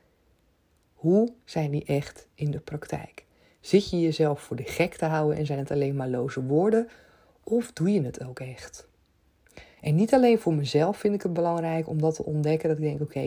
Hoe 1.05 1.33
zijn 1.43 1.71
die 1.71 1.85
echt 1.85 2.27
in 2.35 2.51
de 2.51 2.59
praktijk? 2.59 3.25
Zit 3.59 3.89
je 3.89 3.99
jezelf 3.99 4.41
voor 4.41 4.55
de 4.55 4.63
gek 4.63 4.95
te 4.95 5.05
houden 5.05 5.37
en 5.37 5.45
zijn 5.45 5.59
het 5.59 5.71
alleen 5.71 5.95
maar 5.95 6.07
loze 6.07 6.43
woorden? 6.43 6.87
Of 7.43 7.73
doe 7.73 7.91
je 7.91 8.01
het 8.01 8.23
ook 8.23 8.39
echt? 8.39 8.87
En 9.81 9.95
niet 9.95 10.13
alleen 10.13 10.39
voor 10.39 10.53
mezelf 10.53 10.97
vind 10.97 11.13
ik 11.13 11.21
het 11.21 11.33
belangrijk 11.33 11.87
om 11.87 12.01
dat 12.01 12.15
te 12.15 12.25
ontdekken. 12.25 12.69
Dat 12.69 12.77
ik 12.77 12.83
denk, 12.83 13.01
oké, 13.01 13.19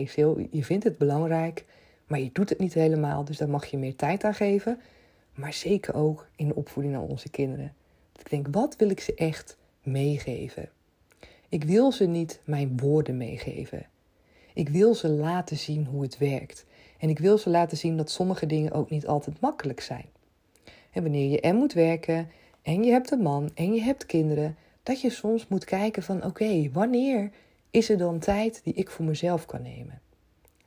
je 0.51 0.63
vindt 0.63 0.83
het 0.83 0.97
belangrijk. 0.97 1.65
Maar 2.07 2.19
je 2.19 2.29
doet 2.33 2.49
het 2.49 2.59
niet 2.59 2.73
helemaal, 2.73 3.23
dus 3.23 3.37
daar 3.37 3.49
mag 3.49 3.65
je 3.65 3.77
meer 3.77 3.95
tijd 3.95 4.23
aan 4.23 4.35
geven. 4.35 4.79
Maar 5.33 5.53
zeker 5.53 5.95
ook 5.95 6.27
in 6.35 6.47
de 6.47 6.55
opvoeding 6.55 6.93
naar 6.93 7.03
onze 7.03 7.29
kinderen. 7.29 7.73
ik 8.19 8.29
denk, 8.29 8.47
wat 8.51 8.75
wil 8.75 8.89
ik 8.89 8.99
ze 8.99 9.13
echt 9.15 9.57
meegeven? 9.83 10.69
Ik 11.49 11.63
wil 11.63 11.91
ze 11.91 12.05
niet 12.05 12.41
mijn 12.43 12.77
woorden 12.77 13.17
meegeven. 13.17 13.85
Ik 14.53 14.69
wil 14.69 14.95
ze 14.95 15.07
laten 15.07 15.57
zien 15.57 15.85
hoe 15.85 16.01
het 16.01 16.17
werkt. 16.17 16.65
En 16.99 17.09
ik 17.09 17.19
wil 17.19 17.37
ze 17.37 17.49
laten 17.49 17.77
zien 17.77 17.97
dat 17.97 18.11
sommige 18.11 18.45
dingen 18.45 18.71
ook 18.71 18.89
niet 18.89 19.07
altijd 19.07 19.39
makkelijk 19.39 19.81
zijn. 19.81 20.05
En 20.91 21.01
wanneer 21.01 21.29
je 21.29 21.39
en 21.39 21.55
moet 21.55 21.73
werken, 21.73 22.29
en 22.61 22.83
je 22.83 22.91
hebt 22.91 23.11
een 23.11 23.21
man, 23.21 23.49
en 23.53 23.73
je 23.73 23.81
hebt 23.81 24.05
kinderen, 24.05 24.55
dat 24.83 25.01
je 25.01 25.09
soms 25.09 25.47
moet 25.47 25.65
kijken 25.65 26.03
van 26.03 26.23
oké, 26.23 26.69
wanneer 26.73 27.31
is 27.71 27.89
er 27.89 27.97
dan 27.97 28.19
tijd 28.19 28.61
die 28.63 28.73
ik 28.73 28.89
voor 28.89 29.05
mezelf 29.05 29.45
kan 29.45 29.61
nemen? 29.61 30.01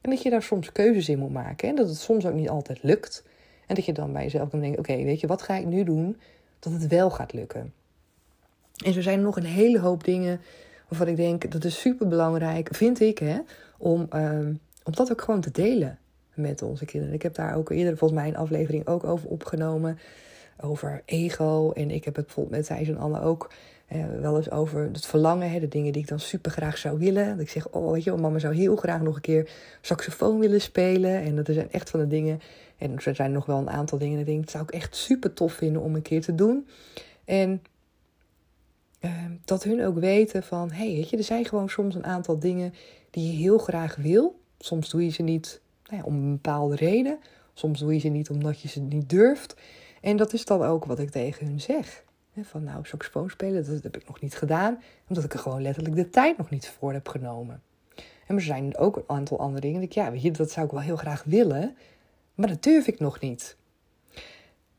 En 0.01 0.11
dat 0.11 0.23
je 0.23 0.31
daar 0.31 0.43
soms 0.43 0.73
keuzes 0.73 1.09
in 1.09 1.19
moet 1.19 1.33
maken. 1.33 1.69
En 1.69 1.75
dat 1.75 1.89
het 1.89 1.99
soms 1.99 2.27
ook 2.27 2.35
niet 2.35 2.49
altijd 2.49 2.83
lukt. 2.83 3.25
En 3.67 3.75
dat 3.75 3.85
je 3.85 3.93
dan 3.93 4.13
bij 4.13 4.23
jezelf 4.23 4.51
kan 4.51 4.61
denken: 4.61 4.79
oké, 4.79 5.03
weet 5.03 5.21
je, 5.21 5.27
wat 5.27 5.43
ga 5.43 5.57
ik 5.57 5.67
nu 5.67 5.85
doen 5.85 6.17
dat 6.59 6.73
het 6.73 6.87
wel 6.87 7.11
gaat 7.11 7.33
lukken? 7.33 7.73
En 8.85 8.93
zo 8.93 9.01
zijn 9.01 9.19
er 9.19 9.25
nog 9.25 9.37
een 9.37 9.45
hele 9.45 9.79
hoop 9.79 10.05
dingen 10.05 10.41
waarvan 10.89 11.09
ik 11.09 11.17
denk 11.17 11.53
dat 11.53 11.65
is 11.65 11.81
super 11.81 12.09
belangrijk, 12.09 12.69
vind 12.75 13.01
ik, 13.01 13.19
hè, 13.19 13.39
om, 13.79 14.07
um, 14.15 14.61
om 14.85 14.93
dat 14.95 15.11
ook 15.11 15.21
gewoon 15.21 15.41
te 15.41 15.51
delen 15.51 15.99
met 16.35 16.63
onze 16.63 16.85
kinderen. 16.85 17.15
Ik 17.15 17.23
heb 17.23 17.35
daar 17.35 17.57
ook 17.57 17.71
eerder 17.71 17.97
volgens 17.97 18.21
mij 18.21 18.29
een 18.29 18.37
aflevering 18.37 18.87
ook 18.87 19.05
over 19.05 19.29
opgenomen. 19.29 19.99
Over 20.61 21.03
ego. 21.05 21.71
En 21.71 21.91
ik 21.91 22.05
heb 22.05 22.17
het 22.17 22.25
bijvoorbeeld 22.25 22.57
met 22.57 22.67
Thijs 22.67 22.89
en 22.89 22.99
Anne 22.99 23.21
ook 23.21 23.51
eh, 23.87 24.05
wel 24.21 24.37
eens 24.37 24.51
over 24.51 24.83
het 24.93 25.07
verlangen, 25.07 25.51
hè, 25.51 25.61
de 25.61 25.69
dingen 25.69 25.93
die 25.93 26.03
ik 26.03 26.09
dan 26.09 26.21
super 26.21 26.51
graag 26.51 26.79
zou 26.79 26.99
willen. 26.99 27.29
Dat 27.29 27.41
ik 27.41 27.51
zeg, 27.51 27.69
oh 27.69 27.93
weet 27.93 28.05
je, 28.05 28.13
mama 28.13 28.39
zou 28.39 28.55
heel 28.55 28.77
graag 28.77 29.01
nog 29.01 29.15
een 29.15 29.21
keer 29.21 29.51
saxofoon 29.81 30.39
willen 30.39 30.61
spelen. 30.61 31.23
En 31.23 31.37
dat 31.37 31.47
zijn 31.47 31.71
echt 31.71 31.91
van 31.91 32.01
de 32.01 32.07
dingen. 32.07 32.41
En 32.79 32.99
er 33.05 33.15
zijn 33.15 33.33
nog 33.33 33.47
wel 33.47 33.59
een 33.59 33.71
aantal 33.71 33.99
dingen. 33.99 34.19
Dat 34.19 34.27
ik 34.27 34.35
denk, 34.35 34.51
zou 34.51 34.65
ik 34.65 34.71
echt 34.71 34.97
super 34.97 35.33
tof 35.33 35.53
vinden 35.53 35.83
om 35.83 35.95
een 35.95 36.03
keer 36.03 36.23
te 36.23 36.35
doen. 36.35 36.67
En 37.25 37.63
uh, 39.01 39.11
dat 39.45 39.63
hun 39.63 39.85
ook 39.85 39.99
weten 39.99 40.43
van, 40.43 40.71
hey, 40.71 40.93
weet 40.95 41.11
je, 41.11 41.17
er 41.17 41.25
zijn 41.25 41.45
gewoon 41.45 41.69
soms 41.69 41.95
een 41.95 42.05
aantal 42.05 42.39
dingen 42.39 42.75
die 43.11 43.33
je 43.33 43.37
heel 43.37 43.59
graag 43.59 43.97
wil. 43.97 44.41
Soms 44.59 44.91
doe 44.91 45.05
je 45.05 45.11
ze 45.11 45.23
niet 45.23 45.61
om 46.05 46.15
een 46.15 46.33
bepaalde 46.33 46.77
reden. 46.77 47.19
Soms 47.55 47.81
doe 47.81 47.93
je 47.93 47.99
ze 47.99 48.09
niet 48.09 48.31
omdat 48.31 48.61
je 48.61 48.69
ze 48.69 48.81
niet 48.81 49.11
durft. 49.11 49.57
En 50.01 50.17
dat 50.17 50.33
is 50.33 50.45
dan 50.45 50.63
ook 50.63 50.85
wat 50.85 50.99
ik 50.99 51.11
tegen 51.11 51.47
hun 51.47 51.61
zeg. 51.61 52.05
Van 52.41 52.65
nou, 52.65 52.85
saxofoon 52.85 53.31
spelen, 53.31 53.67
dat 53.67 53.83
heb 53.83 53.97
ik 53.97 54.07
nog 54.07 54.21
niet 54.21 54.35
gedaan. 54.35 54.83
Omdat 55.09 55.25
ik 55.25 55.33
er 55.33 55.39
gewoon 55.39 55.63
letterlijk 55.63 55.97
de 55.97 56.11
tijd 56.11 56.39
nog 56.39 56.51
niet 56.51 56.69
voor 56.69 56.93
heb 56.93 57.09
genomen. 57.09 57.63
En 58.27 58.37
er 58.37 58.43
zijn 58.43 58.77
ook 58.77 58.97
een 58.97 59.05
aantal 59.07 59.39
andere 59.39 59.61
dingen. 59.61 59.83
Ik, 59.83 59.93
ja, 59.93 60.11
dat 60.33 60.51
zou 60.51 60.67
ik 60.67 60.73
wel 60.73 60.81
heel 60.81 60.97
graag 60.97 61.25
willen. 61.25 61.77
Maar 62.35 62.49
dat 62.49 62.63
durf 62.63 62.87
ik 62.87 62.99
nog 62.99 63.21
niet. 63.21 63.57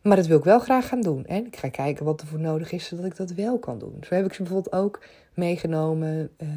Maar 0.01 0.17
dat 0.17 0.27
wil 0.27 0.37
ik 0.37 0.43
wel 0.43 0.59
graag 0.59 0.87
gaan 0.87 1.01
doen. 1.01 1.25
En 1.25 1.45
ik 1.45 1.55
ga 1.55 1.69
kijken 1.69 2.05
wat 2.05 2.21
er 2.21 2.27
voor 2.27 2.39
nodig 2.39 2.71
is, 2.71 2.85
zodat 2.85 3.05
ik 3.05 3.15
dat 3.15 3.31
wel 3.31 3.59
kan 3.59 3.79
doen. 3.79 3.97
Zo 4.01 4.15
heb 4.15 4.25
ik 4.25 4.33
ze 4.33 4.43
bijvoorbeeld 4.43 4.75
ook 4.75 5.03
meegenomen 5.33 6.29
uh, 6.37 6.49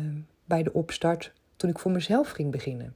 bij 0.45 0.63
de 0.63 0.73
opstart 0.73 1.33
toen 1.57 1.71
ik 1.71 1.79
voor 1.79 1.91
mezelf 1.91 2.31
ging 2.31 2.51
beginnen. 2.51 2.95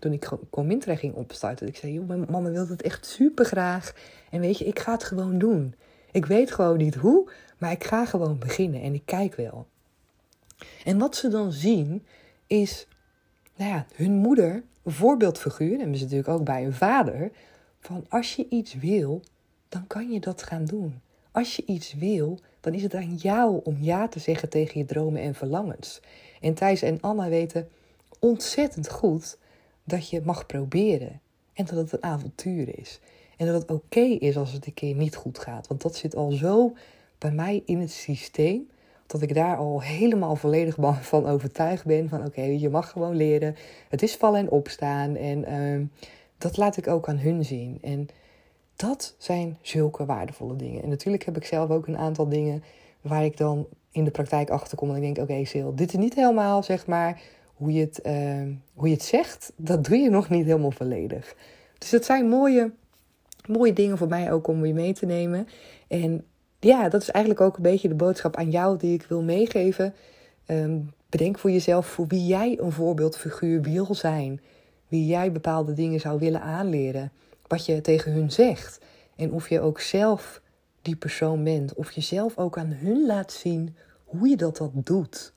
Toen 0.00 0.12
ik 0.12 0.30
Comintra 0.50 0.96
ging 0.96 1.14
opstarten. 1.14 1.66
Ik 1.66 1.76
zei, 1.76 1.92
joh, 1.92 2.08
mijn 2.08 2.26
mama 2.30 2.50
wil 2.50 2.68
het 2.68 2.82
echt 2.82 3.06
super 3.06 3.44
graag. 3.44 3.94
En 4.30 4.40
weet 4.40 4.58
je, 4.58 4.64
ik 4.64 4.78
ga 4.78 4.92
het 4.92 5.04
gewoon 5.04 5.38
doen. 5.38 5.74
Ik 6.12 6.26
weet 6.26 6.50
gewoon 6.50 6.76
niet 6.76 6.94
hoe, 6.94 7.30
maar 7.58 7.72
ik 7.72 7.84
ga 7.84 8.06
gewoon 8.06 8.38
beginnen 8.38 8.82
en 8.82 8.94
ik 8.94 9.02
kijk 9.04 9.34
wel. 9.34 9.66
En 10.84 10.98
wat 10.98 11.16
ze 11.16 11.28
dan 11.28 11.52
zien 11.52 12.06
is, 12.46 12.86
nou 13.56 13.70
ja, 13.70 13.86
hun 13.94 14.12
moeder, 14.12 14.62
een 14.82 14.92
voorbeeldfiguur, 14.92 15.80
en 15.80 15.90
we 15.90 15.96
zitten 15.96 16.16
natuurlijk 16.16 16.38
ook 16.38 16.44
bij 16.44 16.62
hun 16.62 16.74
vader, 16.74 17.30
van 17.80 18.04
als 18.08 18.36
je 18.36 18.46
iets 18.48 18.74
wil, 18.74 19.22
dan 19.68 19.86
kan 19.86 20.10
je 20.10 20.20
dat 20.20 20.42
gaan 20.42 20.64
doen. 20.64 21.00
Als 21.32 21.56
je 21.56 21.62
iets 21.66 21.94
wil, 21.94 22.38
dan 22.60 22.74
is 22.74 22.82
het 22.82 22.94
aan 22.94 23.14
jou 23.14 23.60
om 23.64 23.76
ja 23.80 24.08
te 24.08 24.18
zeggen 24.18 24.48
tegen 24.48 24.80
je 24.80 24.86
dromen 24.86 25.22
en 25.22 25.34
verlangens. 25.34 26.00
En 26.40 26.54
Thijs 26.54 26.82
en 26.82 27.00
Anna 27.00 27.28
weten 27.28 27.68
ontzettend 28.18 28.90
goed 28.90 29.38
dat 29.90 30.10
je 30.10 30.20
mag 30.24 30.46
proberen 30.46 31.20
en 31.52 31.64
dat 31.64 31.76
het 31.76 31.92
een 31.92 32.02
avontuur 32.02 32.78
is. 32.78 33.00
En 33.36 33.46
dat 33.46 33.62
het 33.62 33.70
oké 33.70 34.00
is 34.00 34.36
als 34.36 34.52
het 34.52 34.66
een 34.66 34.74
keer 34.74 34.94
niet 34.94 35.16
goed 35.16 35.38
gaat. 35.38 35.66
Want 35.66 35.82
dat 35.82 35.96
zit 35.96 36.16
al 36.16 36.30
zo 36.30 36.76
bij 37.18 37.30
mij 37.30 37.62
in 37.64 37.80
het 37.80 37.90
systeem. 37.90 38.68
Dat 39.06 39.22
ik 39.22 39.34
daar 39.34 39.56
al 39.56 39.82
helemaal 39.82 40.36
volledig 40.36 40.76
van 41.00 41.26
overtuigd 41.26 41.84
ben. 41.84 42.08
Van 42.08 42.24
oké, 42.24 42.42
je 42.42 42.68
mag 42.68 42.90
gewoon 42.90 43.16
leren. 43.16 43.56
Het 43.88 44.02
is 44.02 44.16
vallen 44.16 44.40
en 44.40 44.50
opstaan. 44.50 45.16
En 45.16 45.44
ehm, 45.44 45.84
dat 46.38 46.56
laat 46.56 46.76
ik 46.76 46.88
ook 46.88 47.08
aan 47.08 47.18
hun 47.18 47.44
zien. 47.44 47.78
En 47.82 48.08
dat 48.76 49.14
zijn 49.18 49.58
zulke 49.60 50.04
waardevolle 50.04 50.56
dingen. 50.56 50.82
En 50.82 50.88
natuurlijk 50.88 51.24
heb 51.24 51.36
ik 51.36 51.44
zelf 51.44 51.70
ook 51.70 51.86
een 51.86 51.98
aantal 51.98 52.28
dingen 52.28 52.62
waar 53.00 53.24
ik 53.24 53.36
dan 53.36 53.66
in 53.90 54.04
de 54.04 54.10
praktijk 54.10 54.50
achter 54.50 54.76
kom. 54.76 54.90
En 54.90 54.96
ik 54.96 55.02
denk, 55.02 55.18
oké, 55.18 55.32
okay, 55.32 55.44
Sil, 55.50 55.74
dit 55.74 55.88
is 55.88 55.98
niet 55.98 56.14
helemaal, 56.14 56.62
zeg 56.62 56.86
maar, 56.86 57.20
hoe 57.60 57.72
je, 57.72 57.80
het, 57.80 58.00
ehm, 58.00 58.52
hoe 58.74 58.88
je 58.88 58.94
het 58.94 59.02
zegt. 59.02 59.52
Dat 59.56 59.84
doe 59.84 59.96
je 59.96 60.10
nog 60.10 60.28
niet 60.28 60.44
helemaal 60.44 60.70
volledig. 60.70 61.34
Dus 61.78 61.90
dat 61.90 62.04
zijn 62.04 62.28
mooie, 62.28 62.70
mooie 63.46 63.72
dingen 63.72 63.98
voor 63.98 64.08
mij 64.08 64.32
ook 64.32 64.46
om 64.46 64.60
weer 64.60 64.74
mee 64.74 64.92
te 64.92 65.06
nemen. 65.06 65.48
En 65.88 66.24
ja, 66.60 66.88
dat 66.88 67.02
is 67.02 67.10
eigenlijk 67.10 67.44
ook 67.44 67.56
een 67.56 67.62
beetje 67.62 67.88
de 67.88 67.94
boodschap 67.94 68.36
aan 68.36 68.50
jou 68.50 68.78
die 68.78 68.94
ik 68.94 69.02
wil 69.02 69.22
meegeven. 69.22 69.94
Ehm, 70.46 70.78
bedenk 71.08 71.38
voor 71.38 71.50
jezelf 71.50 71.86
voor 71.86 72.06
wie 72.06 72.26
jij 72.26 72.58
een 72.60 72.72
voorbeeldfiguur 72.72 73.62
wil 73.62 73.94
zijn. 73.94 74.40
Wie 74.88 75.06
jij 75.06 75.32
bepaalde 75.32 75.72
dingen 75.72 76.00
zou 76.00 76.18
willen 76.18 76.42
aanleren. 76.42 77.12
Wat 77.46 77.66
je 77.66 77.80
tegen 77.80 78.12
hun 78.12 78.30
zegt. 78.30 78.80
En 79.16 79.32
of 79.32 79.48
je 79.48 79.60
ook 79.60 79.80
zelf 79.80 80.42
die 80.82 80.96
persoon 80.96 81.44
bent. 81.44 81.74
Of 81.74 81.90
je 81.90 82.00
zelf 82.00 82.38
ook 82.38 82.58
aan 82.58 82.72
hun 82.72 83.06
laat 83.06 83.32
zien 83.32 83.76
hoe 84.04 84.28
je 84.28 84.36
dat, 84.36 84.56
dat 84.56 84.70
doet. 84.74 85.32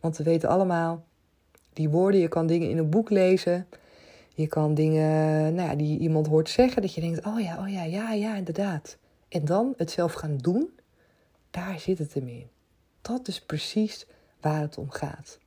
Want 0.00 0.16
we 0.16 0.24
weten 0.24 0.48
allemaal, 0.48 1.04
die 1.74 1.88
woorden, 1.88 2.20
je 2.20 2.28
kan 2.28 2.46
dingen 2.46 2.70
in 2.70 2.78
een 2.78 2.90
boek 2.90 3.10
lezen. 3.10 3.66
Je 4.34 4.46
kan 4.46 4.74
dingen 4.74 5.54
nou 5.54 5.68
ja, 5.68 5.76
die 5.76 5.98
iemand 5.98 6.26
hoort 6.26 6.48
zeggen, 6.48 6.82
dat 6.82 6.94
je 6.94 7.00
denkt, 7.00 7.26
oh 7.26 7.40
ja, 7.40 7.58
oh 7.58 7.68
ja, 7.68 7.82
ja, 7.82 8.12
ja, 8.12 8.36
inderdaad. 8.36 8.96
En 9.28 9.44
dan 9.44 9.74
het 9.76 9.90
zelf 9.90 10.12
gaan 10.12 10.36
doen, 10.36 10.70
daar 11.50 11.78
zit 11.78 11.98
het 11.98 12.14
hem 12.14 12.28
in. 12.28 12.46
Dat 13.02 13.28
is 13.28 13.40
precies 13.40 14.06
waar 14.40 14.60
het 14.60 14.78
om 14.78 14.90
gaat. 14.90 15.38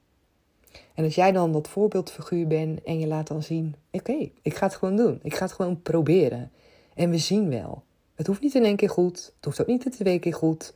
En 0.93 1.03
als 1.03 1.15
jij 1.15 1.31
dan 1.31 1.51
dat 1.51 1.67
voorbeeldfiguur 1.67 2.47
bent 2.47 2.83
en 2.83 2.99
je 2.99 3.07
laat 3.07 3.27
dan 3.27 3.43
zien: 3.43 3.75
oké, 3.91 4.29
ik 4.41 4.55
ga 4.55 4.65
het 4.65 4.75
gewoon 4.75 4.95
doen. 4.95 5.19
Ik 5.23 5.35
ga 5.35 5.45
het 5.45 5.53
gewoon 5.53 5.81
proberen. 5.81 6.51
En 6.93 7.09
we 7.09 7.17
zien 7.17 7.49
wel. 7.49 7.83
Het 8.15 8.27
hoeft 8.27 8.41
niet 8.41 8.55
in 8.55 8.63
één 8.63 8.75
keer 8.75 8.89
goed. 8.89 9.33
Het 9.35 9.45
hoeft 9.45 9.61
ook 9.61 9.67
niet 9.67 9.85
in 9.85 9.91
twee 9.91 10.19
keer 10.19 10.33
goed. 10.33 10.73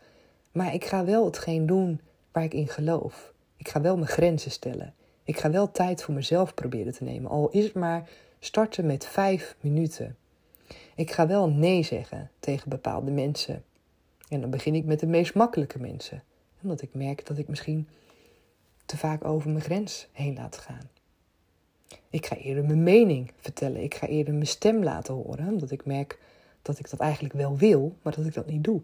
Maar 0.51 0.74
ik 0.74 0.86
ga 0.86 1.05
wel 1.05 1.25
hetgeen 1.25 1.65
doen 1.65 2.01
waar 2.31 2.43
ik 2.43 2.53
in 2.53 2.67
geloof. 2.67 3.34
Ik 3.58 3.70
ga 3.70 3.81
wel 3.81 3.96
mijn 3.96 4.08
grenzen 4.08 4.51
stellen. 4.51 4.93
Ik 5.24 5.40
ga 5.40 5.51
wel 5.51 5.72
tijd 5.72 6.04
voor 6.04 6.13
mezelf 6.13 6.54
proberen 6.54 6.94
te 6.94 7.04
nemen. 7.04 7.32
Al 7.32 7.50
is 7.50 7.63
het 7.63 7.74
maar 7.74 8.10
starten 8.40 8.86
met 8.86 9.06
vijf 9.06 9.56
minuten. 9.60 10.16
Ik 10.96 11.12
ga 11.12 11.28
wel 11.28 11.50
nee 11.50 11.84
zeggen 11.84 12.32
tegen 12.40 12.70
bepaalde 12.70 13.12
mensen. 13.12 13.63
En 14.30 14.42
dan 14.42 14.50
begin 14.50 14.75
ik 14.75 14.86
met 14.86 15.00
de 15.00 15.08
meest 15.08 15.34
makkelijke 15.34 15.80
mensen. 15.80 16.24
Omdat 16.62 16.82
ik 16.82 16.94
merk 16.94 17.25
dat 17.25 17.38
ik 17.38 17.48
misschien 17.48 17.88
te 18.86 18.98
vaak 18.98 19.25
over 19.25 19.50
mijn 19.50 19.63
grens 19.63 20.08
heen 20.12 20.36
laat 20.36 20.58
gaan. 20.58 20.90
Ik 22.10 22.25
ga 22.25 22.36
eerder 22.36 22.66
mijn 22.66 22.84
mening 22.84 23.32
vertellen. 23.38 23.84
Ik 23.84 23.96
ga 23.96 24.08
eerder 24.08 24.34
mijn 24.34 24.48
stem 24.48 24.84
laten 24.84 25.13
horen. 25.13 25.48
Omdat 25.48 25.72
ik 25.72 25.86
merk 25.86 26.20
dat 26.62 26.80
ik 26.80 26.90
dat 26.90 27.00
eigenlijk 27.00 27.34
wel 27.34 27.58
wil, 27.58 27.96
maar 28.01 28.16
dat 28.16 28.25
ik 28.25 28.34
dat 28.34 28.48
niet 28.48 28.63
doe. 28.63 28.82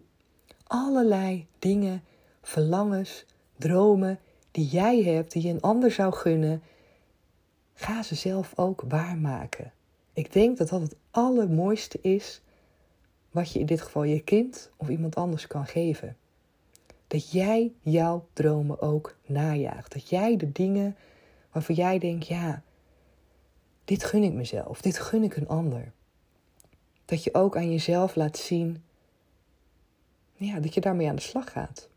Allerlei 0.66 1.46
dingen, 1.58 2.02
verlangens, 2.42 3.24
dromen 3.56 4.18
die 4.58 4.66
jij 4.66 5.02
hebt, 5.02 5.32
die 5.32 5.42
je 5.42 5.48
een 5.48 5.60
ander 5.60 5.90
zou 5.90 6.12
gunnen, 6.12 6.62
ga 7.74 8.02
ze 8.02 8.14
zelf 8.14 8.52
ook 8.56 8.84
waarmaken. 8.88 9.72
Ik 10.12 10.32
denk 10.32 10.58
dat 10.58 10.68
dat 10.68 10.80
het 10.80 10.96
allermooiste 11.10 11.98
is 12.00 12.40
wat 13.30 13.52
je 13.52 13.58
in 13.58 13.66
dit 13.66 13.80
geval 13.80 14.02
je 14.02 14.20
kind 14.20 14.70
of 14.76 14.88
iemand 14.88 15.14
anders 15.14 15.46
kan 15.46 15.66
geven. 15.66 16.16
Dat 17.06 17.30
jij 17.30 17.72
jouw 17.80 18.26
dromen 18.32 18.80
ook 18.80 19.16
najaagt. 19.26 19.92
Dat 19.92 20.08
jij 20.08 20.36
de 20.36 20.52
dingen 20.52 20.96
waarvan 21.52 21.74
jij 21.74 21.98
denkt, 21.98 22.26
ja, 22.26 22.62
dit 23.84 24.04
gun 24.04 24.22
ik 24.22 24.32
mezelf, 24.32 24.80
dit 24.80 24.98
gun 24.98 25.22
ik 25.22 25.36
een 25.36 25.48
ander. 25.48 25.92
Dat 27.04 27.24
je 27.24 27.34
ook 27.34 27.56
aan 27.56 27.70
jezelf 27.70 28.14
laat 28.14 28.36
zien 28.36 28.82
ja, 30.34 30.60
dat 30.60 30.74
je 30.74 30.80
daarmee 30.80 31.08
aan 31.08 31.16
de 31.16 31.22
slag 31.22 31.52
gaat. 31.52 31.88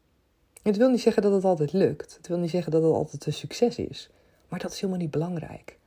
Het 0.62 0.78
wil 0.78 0.89
niet 0.89 1.02
zeggen 1.02 1.21
dat 1.24 1.32
het 1.32 1.43
altijd 1.43 1.74
lukt. 1.74 2.17
Het 2.17 2.28
wil 2.28 2.38
niet 2.38 2.50
zeggen 2.50 2.71
dat 2.71 2.84
het 2.84 2.93
altijd 2.93 3.26
een 3.26 3.34
succes 3.34 3.78
is. 3.78 4.10
Maar 4.50 4.60
dat 4.60 4.71
is 4.71 4.80
helemaal 4.80 5.02
niet 5.02 5.12
belangrijk. 5.12 5.78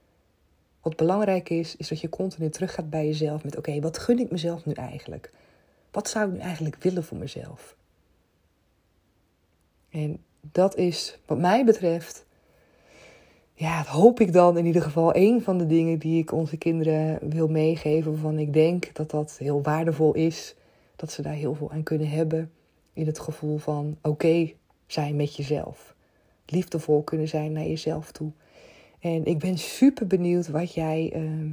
Wat 0.81 0.97
belangrijk 0.97 1.51
is, 1.51 1.77
is 1.77 1.89
dat 1.89 2.01
je 2.01 2.09
continu 2.09 2.51
teruggaat 2.51 2.91
bij 2.91 3.07
jezelf 3.07 3.45
met: 3.45 3.57
oké, 3.57 3.81
wat 3.81 3.99
gun 3.99 4.19
ik 4.19 4.31
mezelf 4.31 4.67
nu 4.67 4.73
eigenlijk? 4.73 5.33
Wat 5.91 6.09
zou 6.09 6.27
ik 6.29 6.33
nu 6.33 6.39
eigenlijk 6.39 6.77
willen 6.83 7.05
voor 7.05 7.17
mezelf? 7.17 7.77
En 9.91 10.23
dat 10.41 10.77
is, 10.77 11.19
wat 11.27 11.39
mij 11.39 11.65
betreft, 11.65 12.25
ja, 13.55 13.79
dat 13.79 13.87
hoop 13.87 14.21
ik 14.21 14.33
dan 14.33 14.59
in 14.59 14.67
ieder 14.67 14.83
geval 14.83 15.17
een 15.17 15.43
van 15.43 15.59
de 15.59 15.67
dingen 15.67 15.99
die 15.99 16.23
ik 16.23 16.33
onze 16.33 16.57
kinderen 16.57 17.19
wil 17.29 17.49
meegeven. 17.49 18.13
Waarvan 18.13 18.39
ik 18.39 18.53
denk 18.53 18.95
dat 18.95 19.11
dat 19.11 19.37
heel 19.39 19.63
waardevol 19.63 20.15
is. 20.15 20.55
Dat 20.97 21.13
ze 21.13 21.23
daar 21.23 21.33
heel 21.33 21.55
veel 21.55 21.71
aan 21.71 21.83
kunnen 21.83 22.09
hebben. 22.09 22.51
In 22.93 23.07
het 23.07 23.19
gevoel 23.19 23.59
van 23.59 23.97
oké 24.03 24.53
zijn 24.87 25.17
met 25.17 25.37
jezelf. 25.37 25.95
Liefdevol 26.47 27.03
kunnen 27.03 27.29
zijn 27.29 27.53
naar 27.53 27.67
jezelf 27.67 28.13
toe. 28.13 28.31
En 29.01 29.25
ik 29.25 29.39
ben 29.39 29.59
super 29.59 30.07
benieuwd 30.07 30.49
wat 30.49 30.75
jij, 30.75 31.13
uh, 31.17 31.51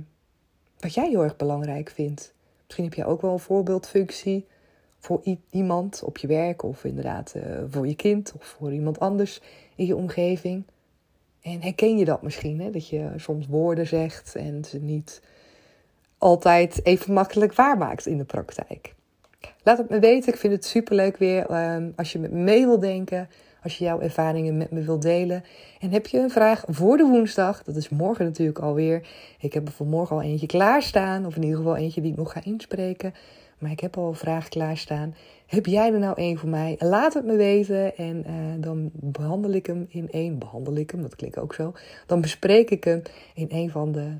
wat 0.80 0.94
jij 0.94 1.10
heel 1.10 1.24
erg 1.24 1.36
belangrijk 1.36 1.90
vindt. 1.90 2.34
Misschien 2.66 2.86
heb 2.86 2.94
jij 2.94 3.06
ook 3.06 3.22
wel 3.22 3.32
een 3.32 3.40
voorbeeldfunctie 3.40 4.46
voor 5.00 5.22
iemand 5.50 6.04
op 6.04 6.18
je 6.18 6.28
werk. 6.28 6.64
Of 6.64 6.84
inderdaad 6.84 7.34
uh, 7.36 7.44
voor 7.70 7.88
je 7.88 7.96
kind 7.96 8.34
of 8.36 8.46
voor 8.46 8.74
iemand 8.74 9.00
anders 9.00 9.42
in 9.76 9.86
je 9.86 9.96
omgeving. 9.96 10.64
En 11.42 11.62
herken 11.62 11.98
je 11.98 12.06
dat 12.06 12.22
misschien, 12.22 12.62
hè? 12.62 12.72
dat 12.72 12.88
je 12.88 13.12
soms 13.18 13.48
woorden 13.48 13.88
zegt 13.88 14.36
en 14.36 14.66
ze 14.66 14.80
niet 14.80 15.22
altijd 16.18 16.86
even 16.86 17.14
makkelijk 17.14 17.54
waarmaakt 17.54 18.06
in 18.06 18.18
de 18.18 18.24
praktijk. 18.24 18.94
Laat 19.64 19.78
het 19.78 19.90
me 19.90 20.00
weten. 20.00 20.34
Ik 20.34 20.40
vind 20.40 20.54
het 20.54 20.66
superleuk 20.66 21.18
weer 21.18 21.46
ehm, 21.46 21.90
als 21.96 22.12
je 22.12 22.20
met 22.20 22.32
me 22.32 22.40
mee 22.40 22.66
wil 22.66 22.80
denken. 22.80 23.30
Als 23.64 23.78
je 23.78 23.84
jouw 23.84 24.00
ervaringen 24.00 24.58
met 24.58 24.72
me 24.72 24.82
wilt 24.82 25.02
delen. 25.02 25.44
En 25.80 25.92
heb 25.92 26.08
je 26.08 26.20
een 26.20 26.30
vraag 26.30 26.64
voor 26.68 26.98
de 26.98 27.04
woensdag? 27.04 27.64
Dat 27.64 27.76
is 27.76 27.90
morgen 27.90 28.26
natuurlijk 28.26 28.60
alweer. 28.60 29.08
Ik 29.40 29.54
heb 29.54 29.68
er 29.68 29.74
voor 29.74 29.86
morgen 29.86 30.16
al 30.16 30.22
eentje 30.22 30.48
klaarstaan. 30.48 31.26
Of 31.26 31.36
in 31.36 31.44
ieder 31.44 31.58
geval 31.58 31.76
eentje 31.76 32.02
die 32.02 32.12
ik 32.12 32.18
nog 32.18 32.32
ga 32.32 32.44
inspreken. 32.44 33.14
Maar 33.58 33.72
ik 33.72 33.80
heb 33.80 33.98
al 33.98 34.08
een 34.08 34.16
vraag 34.16 34.48
klaarstaan. 34.48 35.16
Heb 35.46 35.66
jij 35.66 35.94
er 35.94 36.00
nou 36.00 36.16
één 36.18 36.38
voor 36.38 36.50
mij? 36.50 36.76
Laat 36.80 37.14
het 37.14 37.26
me 37.26 37.36
weten. 37.36 37.98
En 37.98 38.24
uh, 38.28 38.34
dan 38.58 38.90
behandel 38.94 39.52
ik 39.52 39.66
hem 39.66 39.86
in 39.90 40.10
één. 40.12 40.40
Behandel 40.40 40.76
ik 40.76 40.92
hem, 40.92 41.02
dat 41.02 41.16
klinkt 41.16 41.38
ook 41.38 41.54
zo. 41.54 41.74
Dan 42.06 42.22
bespreek 42.22 42.70
ik 42.70 42.84
hem 42.84 43.02
in 43.34 43.48
een 43.50 43.70
van 43.70 43.92
de 43.92 44.16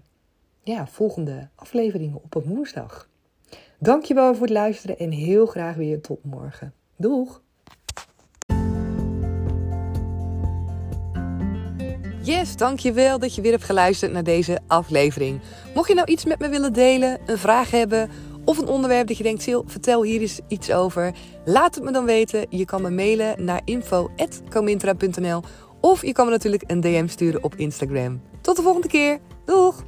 ja, 0.64 0.88
volgende 0.88 1.50
afleveringen 1.56 2.20
op 2.24 2.36
een 2.36 2.44
woensdag. 2.44 3.10
Dankjewel 3.80 4.34
voor 4.34 4.46
het 4.46 4.56
luisteren 4.56 4.98
en 4.98 5.12
heel 5.12 5.46
graag 5.46 5.76
weer 5.76 6.02
tot 6.02 6.24
morgen. 6.24 6.74
Doeg! 6.98 7.42
Yes, 12.24 12.56
dankjewel 12.56 13.20
dat 13.20 13.36
je 13.36 13.42
weer 13.42 13.52
hebt 13.52 13.64
geluisterd 13.64 14.12
naar 14.12 14.24
deze 14.24 14.60
aflevering. 14.68 15.40
Mocht 15.76 15.88
je 15.88 15.94
nou 15.94 16.12
iets 16.12 16.26
met 16.26 16.40
me 16.40 16.50
willen 16.50 16.74
delen, 16.74 17.20
een 17.26 17.38
vraag 17.38 17.72
hebben 17.72 18.10
of 18.46 18.58
een 18.58 18.68
onderwerp 18.68 19.08
dat 19.08 19.18
je 19.18 19.24
denkt, 19.24 19.42
Sil, 19.46 19.62
vertel 19.66 20.04
hier 20.04 20.22
eens 20.22 20.40
iets 20.48 20.72
over. 20.72 21.12
Laat 21.46 21.76
het 21.76 21.84
me 21.84 21.92
dan 21.92 22.06
weten. 22.06 22.46
Je 22.50 22.66
kan 22.66 22.82
me 22.82 22.90
mailen 22.90 23.46
naar 23.46 23.62
info.comintra.nl 23.66 25.42
of 25.80 26.06
je 26.06 26.12
kan 26.12 26.26
me 26.26 26.32
natuurlijk 26.32 26.64
een 26.68 26.82
DM 26.82 27.08
sturen 27.08 27.44
op 27.44 27.56
Instagram. 27.56 28.22
Tot 28.42 28.56
de 28.56 28.62
volgende 28.62 28.88
keer. 28.88 29.20
Doeg! 29.46 29.84